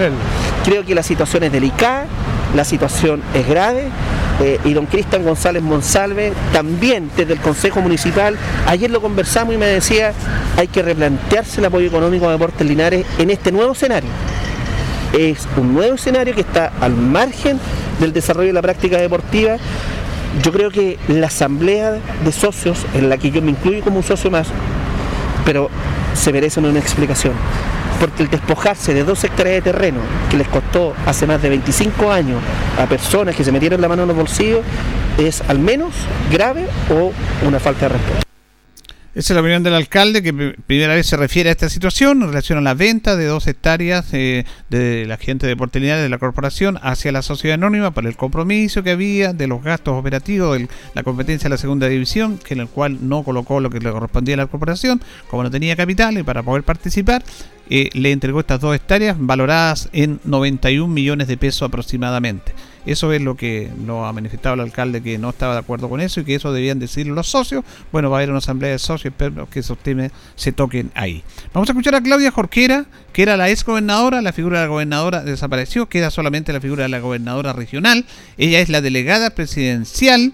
Creo 0.64 0.84
que 0.84 0.94
la 0.94 1.02
situación 1.02 1.42
es 1.42 1.50
delicada, 1.50 2.06
la 2.54 2.64
situación 2.64 3.24
es 3.34 3.48
grave 3.48 3.88
eh, 4.40 4.58
y 4.64 4.72
don 4.72 4.86
Cristian 4.86 5.22
González 5.22 5.62
Monsalve 5.62 6.32
también 6.52 7.10
desde 7.16 7.34
el 7.34 7.40
Consejo 7.40 7.80
Municipal, 7.80 8.36
ayer 8.66 8.90
lo 8.90 9.00
conversamos 9.00 9.54
y 9.54 9.58
me 9.58 9.66
decía, 9.66 10.12
hay 10.56 10.66
que 10.68 10.82
replantearse 10.82 11.60
el 11.60 11.66
apoyo 11.66 11.86
económico 11.86 12.28
a 12.28 12.32
Deportes 12.32 12.66
Linares 12.66 13.06
en 13.18 13.30
este 13.30 13.52
nuevo 13.52 13.72
escenario. 13.72 14.10
Es 15.12 15.46
un 15.56 15.74
nuevo 15.74 15.94
escenario 15.94 16.34
que 16.34 16.40
está 16.40 16.72
al 16.80 16.94
margen 16.94 17.60
del 18.00 18.12
desarrollo 18.12 18.48
de 18.48 18.54
la 18.54 18.62
práctica 18.62 18.98
deportiva. 18.98 19.56
Yo 20.42 20.52
creo 20.52 20.70
que 20.70 20.98
la 21.06 21.28
asamblea 21.28 21.92
de 22.24 22.32
socios, 22.32 22.84
en 22.94 23.08
la 23.08 23.18
que 23.18 23.30
yo 23.30 23.40
me 23.40 23.52
incluyo 23.52 23.82
como 23.84 23.98
un 23.98 24.02
socio 24.02 24.32
más, 24.32 24.48
pero 25.44 25.70
se 26.14 26.32
merece 26.32 26.58
una 26.58 26.78
explicación 26.80 27.34
porque 28.00 28.22
el 28.22 28.30
despojarse 28.30 28.94
de 28.94 29.04
dos 29.04 29.22
hectáreas 29.24 29.56
de 29.56 29.72
terreno 29.72 30.00
que 30.30 30.36
les 30.36 30.48
costó 30.48 30.94
hace 31.06 31.26
más 31.26 31.42
de 31.42 31.48
25 31.48 32.10
años 32.10 32.40
a 32.78 32.86
personas 32.86 33.34
que 33.34 33.44
se 33.44 33.52
metieron 33.52 33.80
la 33.80 33.88
mano 33.88 34.02
en 34.02 34.08
los 34.08 34.16
bolsillos 34.16 34.60
es 35.18 35.42
al 35.48 35.58
menos 35.58 35.94
grave 36.30 36.66
o 36.90 37.12
una 37.46 37.60
falta 37.60 37.88
de 37.88 37.94
respeto. 37.94 38.23
Esa 39.14 39.32
es 39.32 39.36
la 39.36 39.42
opinión 39.42 39.62
del 39.62 39.74
alcalde, 39.74 40.24
que 40.24 40.32
primera 40.66 40.92
vez 40.92 41.06
se 41.06 41.16
refiere 41.16 41.48
a 41.48 41.52
esta 41.52 41.68
situación 41.68 42.20
en 42.20 42.28
relación 42.28 42.58
a 42.58 42.62
la 42.62 42.74
venta 42.74 43.14
de 43.14 43.26
dos 43.26 43.46
hectáreas 43.46 44.06
eh, 44.12 44.44
de 44.70 45.06
la 45.06 45.18
gente 45.18 45.46
de 45.46 45.52
oportunidades 45.52 46.02
de 46.02 46.08
la 46.08 46.18
corporación 46.18 46.80
hacia 46.82 47.12
la 47.12 47.22
sociedad 47.22 47.54
anónima 47.54 47.92
por 47.92 48.06
el 48.06 48.16
compromiso 48.16 48.82
que 48.82 48.90
había 48.90 49.32
de 49.32 49.46
los 49.46 49.62
gastos 49.62 49.94
operativos 49.94 50.58
de 50.58 50.68
la 50.94 51.04
competencia 51.04 51.44
de 51.44 51.50
la 51.50 51.58
segunda 51.58 51.86
división, 51.86 52.38
que 52.38 52.54
en 52.54 52.60
el 52.60 52.68
cual 52.68 53.08
no 53.08 53.22
colocó 53.22 53.60
lo 53.60 53.70
que 53.70 53.78
le 53.78 53.92
correspondía 53.92 54.34
a 54.34 54.38
la 54.38 54.46
corporación, 54.48 55.00
como 55.30 55.44
no 55.44 55.50
tenía 55.50 55.76
capital 55.76 56.18
y 56.18 56.24
para 56.24 56.42
poder 56.42 56.64
participar, 56.64 57.22
eh, 57.70 57.90
le 57.92 58.10
entregó 58.10 58.40
estas 58.40 58.60
dos 58.60 58.74
hectáreas 58.74 59.16
valoradas 59.16 59.90
en 59.92 60.18
91 60.24 60.92
millones 60.92 61.28
de 61.28 61.36
pesos 61.36 61.62
aproximadamente. 61.62 62.52
Eso 62.86 63.12
es 63.12 63.22
lo 63.22 63.36
que 63.36 63.70
lo 63.86 64.04
ha 64.04 64.12
manifestado 64.12 64.54
el 64.54 64.60
alcalde 64.60 65.02
que 65.02 65.18
no 65.18 65.30
estaba 65.30 65.54
de 65.54 65.60
acuerdo 65.60 65.88
con 65.88 66.00
eso 66.00 66.20
y 66.20 66.24
que 66.24 66.34
eso 66.34 66.52
debían 66.52 66.78
decir 66.78 67.06
los 67.06 67.28
socios. 67.28 67.64
Bueno, 67.92 68.10
va 68.10 68.16
a 68.16 68.20
haber 68.20 68.30
una 68.30 68.38
asamblea 68.38 68.70
de 68.72 68.78
socios, 68.78 69.12
espero 69.12 69.48
que 69.48 69.60
esos 69.60 69.78
temas 69.78 70.12
se 70.36 70.52
toquen 70.52 70.90
ahí. 70.94 71.22
Vamos 71.52 71.68
a 71.68 71.72
escuchar 71.72 71.94
a 71.94 72.02
Claudia 72.02 72.30
Jorquera, 72.30 72.86
que 73.12 73.22
era 73.22 73.36
la 73.36 73.50
ex 73.50 73.64
gobernadora, 73.64 74.20
la 74.22 74.32
figura 74.32 74.60
de 74.60 74.66
la 74.66 74.70
gobernadora 74.70 75.22
desapareció, 75.22 75.88
queda 75.88 76.10
solamente 76.10 76.52
la 76.52 76.60
figura 76.60 76.82
de 76.82 76.88
la 76.90 77.00
gobernadora 77.00 77.52
regional. 77.52 78.04
Ella 78.36 78.60
es 78.60 78.68
la 78.68 78.80
delegada 78.80 79.30
presidencial 79.30 80.32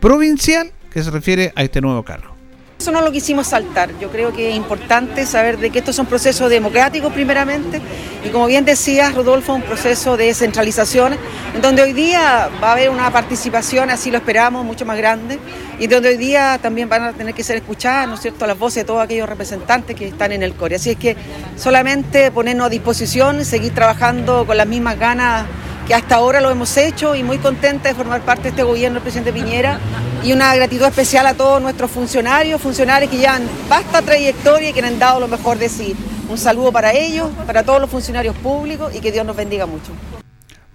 provincial 0.00 0.72
que 0.92 1.02
se 1.02 1.10
refiere 1.10 1.52
a 1.56 1.64
este 1.64 1.80
nuevo 1.80 2.04
cargo. 2.04 2.37
Eso 2.78 2.92
no 2.92 3.00
lo 3.00 3.10
quisimos 3.10 3.48
saltar. 3.48 3.90
Yo 3.98 4.08
creo 4.08 4.32
que 4.32 4.50
es 4.50 4.56
importante 4.56 5.26
saber 5.26 5.58
de 5.58 5.70
que 5.70 5.80
estos 5.80 5.96
son 5.96 6.06
procesos 6.06 6.48
democráticos 6.48 7.12
primeramente 7.12 7.80
y 8.24 8.28
como 8.28 8.46
bien 8.46 8.64
decía 8.64 9.10
Rodolfo, 9.10 9.52
un 9.52 9.62
proceso 9.62 10.16
de 10.16 10.26
descentralización 10.26 11.16
en 11.56 11.60
donde 11.60 11.82
hoy 11.82 11.92
día 11.92 12.48
va 12.62 12.68
a 12.68 12.72
haber 12.74 12.90
una 12.90 13.10
participación, 13.10 13.90
así 13.90 14.12
lo 14.12 14.18
esperamos, 14.18 14.64
mucho 14.64 14.86
más 14.86 14.96
grande 14.96 15.40
y 15.80 15.88
donde 15.88 16.10
hoy 16.10 16.16
día 16.18 16.60
también 16.62 16.88
van 16.88 17.02
a 17.02 17.12
tener 17.12 17.34
que 17.34 17.42
ser 17.42 17.56
escuchadas, 17.56 18.06
¿no 18.06 18.14
es 18.14 18.20
cierto?, 18.20 18.46
las 18.46 18.56
voces 18.56 18.84
de 18.84 18.84
todos 18.84 19.02
aquellos 19.02 19.28
representantes 19.28 19.96
que 19.96 20.06
están 20.06 20.30
en 20.30 20.44
el 20.44 20.54
CORE. 20.54 20.76
Así 20.76 20.90
es 20.90 20.96
que 20.96 21.16
solamente 21.56 22.30
ponernos 22.30 22.66
a 22.66 22.70
disposición, 22.70 23.44
seguir 23.44 23.74
trabajando 23.74 24.46
con 24.46 24.56
las 24.56 24.68
mismas 24.68 24.96
ganas 25.00 25.46
que 25.88 25.94
hasta 25.94 26.14
ahora 26.14 26.40
lo 26.40 26.48
hemos 26.48 26.76
hecho 26.76 27.16
y 27.16 27.24
muy 27.24 27.38
contenta 27.38 27.88
de 27.88 27.96
formar 27.96 28.20
parte 28.20 28.44
de 28.44 28.48
este 28.50 28.62
gobierno 28.62 28.96
del 28.96 29.02
presidente 29.02 29.32
Piñera 29.32 29.80
y 30.24 30.32
una 30.32 30.54
gratitud 30.54 30.84
especial 30.84 31.26
a 31.26 31.34
todos 31.34 31.62
nuestros 31.62 31.90
funcionarios, 31.90 32.60
funcionarios 32.60 33.10
que 33.10 33.18
llevan 33.18 33.42
vasta 33.68 34.02
trayectoria 34.02 34.70
y 34.70 34.72
que 34.72 34.80
han 34.80 34.98
dado 34.98 35.20
lo 35.20 35.28
mejor 35.28 35.58
de 35.58 35.68
sí. 35.68 35.94
Un 36.28 36.38
saludo 36.38 36.72
para 36.72 36.92
ellos, 36.92 37.28
para 37.46 37.62
todos 37.62 37.80
los 37.80 37.90
funcionarios 37.90 38.36
públicos 38.36 38.94
y 38.94 39.00
que 39.00 39.12
Dios 39.12 39.24
nos 39.24 39.36
bendiga 39.36 39.66
mucho. 39.66 39.92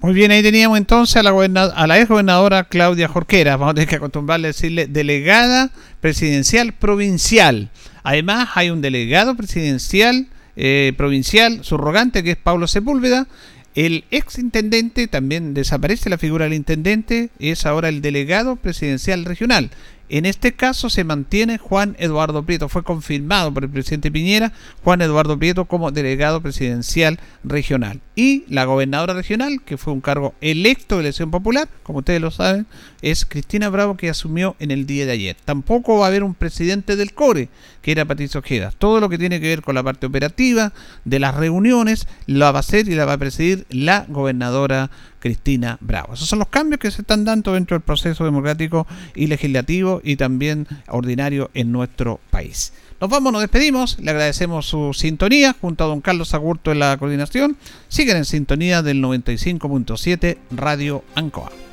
Muy 0.02 0.14
bien, 0.14 0.32
ahí 0.32 0.44
teníamos 0.44 0.78
entonces 0.78 1.16
a 1.16 1.24
la, 1.24 1.32
a 1.32 1.88
la 1.88 2.00
ex 2.00 2.10
gobernadora 2.10 2.66
Claudia 2.66 3.08
Jorquera, 3.08 3.56
vamos 3.56 3.72
a 3.72 3.74
tener 3.76 3.90
que 3.90 3.96
acostumbrarle 3.96 4.48
a 4.48 4.50
decirle 4.50 4.88
delegada 4.88 5.70
presidencial 6.02 6.74
provincial. 6.74 7.70
Además 8.04 8.50
hay 8.56 8.70
un 8.70 8.82
delegado 8.82 9.36
presidencial 9.36 10.28
eh, 10.56 10.94
provincial 10.98 11.64
subrogante 11.64 12.24
que 12.24 12.32
es 12.32 12.38
Pablo 12.38 12.68
Sepúlveda 12.68 13.28
el 13.76 14.04
ex 14.12 14.38
intendente, 14.38 15.08
también 15.08 15.54
desaparece 15.54 16.10
la 16.10 16.18
figura 16.18 16.46
del 16.46 16.54
intendente, 16.54 17.30
es 17.40 17.66
ahora 17.66 17.90
el 17.90 18.02
delegado 18.02 18.56
presidencial 18.56 19.26
regional. 19.26 19.72
En 20.10 20.26
este 20.26 20.54
caso 20.54 20.90
se 20.90 21.04
mantiene 21.04 21.58
Juan 21.58 21.96
Eduardo 21.98 22.44
Prieto, 22.44 22.68
fue 22.68 22.84
confirmado 22.84 23.54
por 23.54 23.64
el 23.64 23.70
presidente 23.70 24.12
Piñera, 24.12 24.52
Juan 24.84 25.02
Eduardo 25.02 25.40
Prieto 25.40 25.66
como 25.66 25.92
delegado 25.92 26.42
presidencial 26.42 27.20
regional. 27.44 28.02
Y 28.16 28.44
la 28.48 28.66
gobernadora 28.66 29.14
regional, 29.14 29.62
que 29.66 29.78
fue 29.78 29.94
un 29.94 30.02
cargo 30.02 30.36
electo 30.42 30.96
de 30.96 31.02
elección 31.02 31.32
popular, 31.32 31.68
como 31.82 32.00
ustedes 32.00 32.22
lo 32.22 32.32
saben, 32.32 32.68
es 33.02 33.26
Cristina 33.26 33.70
Bravo, 33.70 33.98
que 33.98 34.10
asumió 34.10 34.56
en 34.60 34.72
el 34.72 34.86
día 34.86 35.06
de 35.06 35.14
ayer. 35.14 35.38
Tampoco 35.46 35.98
va 35.98 36.06
a 36.06 36.08
haber 36.10 36.24
un 36.24 36.36
presidente 36.36 36.96
del 36.96 37.14
CORE, 37.14 37.50
que 37.82 37.92
era 37.92 38.06
Patricio 38.06 38.42
Ojeda. 38.42 38.72
Todo 38.78 39.00
lo 39.00 39.10
que 39.10 39.18
tiene 39.18 39.40
que 39.40 39.48
ver 39.48 39.62
con 39.62 39.74
la 39.74 39.84
parte 39.84 40.06
operativa 40.06 40.74
de 41.06 41.20
las 41.20 41.34
reuniones, 41.36 42.08
la 42.28 42.52
va 42.52 42.60
a 42.60 42.62
hacer 42.62 42.88
y 42.88 42.96
la 42.96 43.06
va 43.06 43.14
a 43.14 43.18
presidir 43.18 43.66
la 43.70 44.06
gobernadora 44.10 44.92
Cristina 45.24 45.78
Bravo. 45.80 46.16
Esos 46.16 46.28
son 46.28 46.40
los 46.40 46.50
cambios 46.50 46.82
que 46.82 46.92
se 46.92 47.00
están 47.00 47.24
dando 47.24 47.54
dentro 47.54 47.76
del 47.76 47.82
proceso 47.82 48.26
democrático 48.26 48.86
y 49.16 49.28
legislativo 49.28 50.02
y 50.04 50.18
también 50.18 50.68
ordinario 50.90 51.50
en 51.54 51.72
nuestro 51.72 52.20
país. 52.30 52.74
Nos 53.00 53.10
vamos, 53.10 53.32
nos 53.32 53.42
despedimos, 53.42 53.98
le 54.00 54.12
agradecemos 54.12 54.66
su 54.66 54.94
sintonía 54.94 55.56
junto 55.62 55.86
a 55.86 55.88
don 55.88 56.02
Carlos 56.02 56.34
Agurto 56.34 56.74
en 56.74 56.80
la 56.80 56.98
coordinación. 56.98 57.56
Siguen 57.88 58.18
en 58.18 58.26
sintonía 58.26 58.82
del 58.82 59.02
95.7 59.02 60.40
Radio 60.52 61.06
Ancoa. 61.16 61.73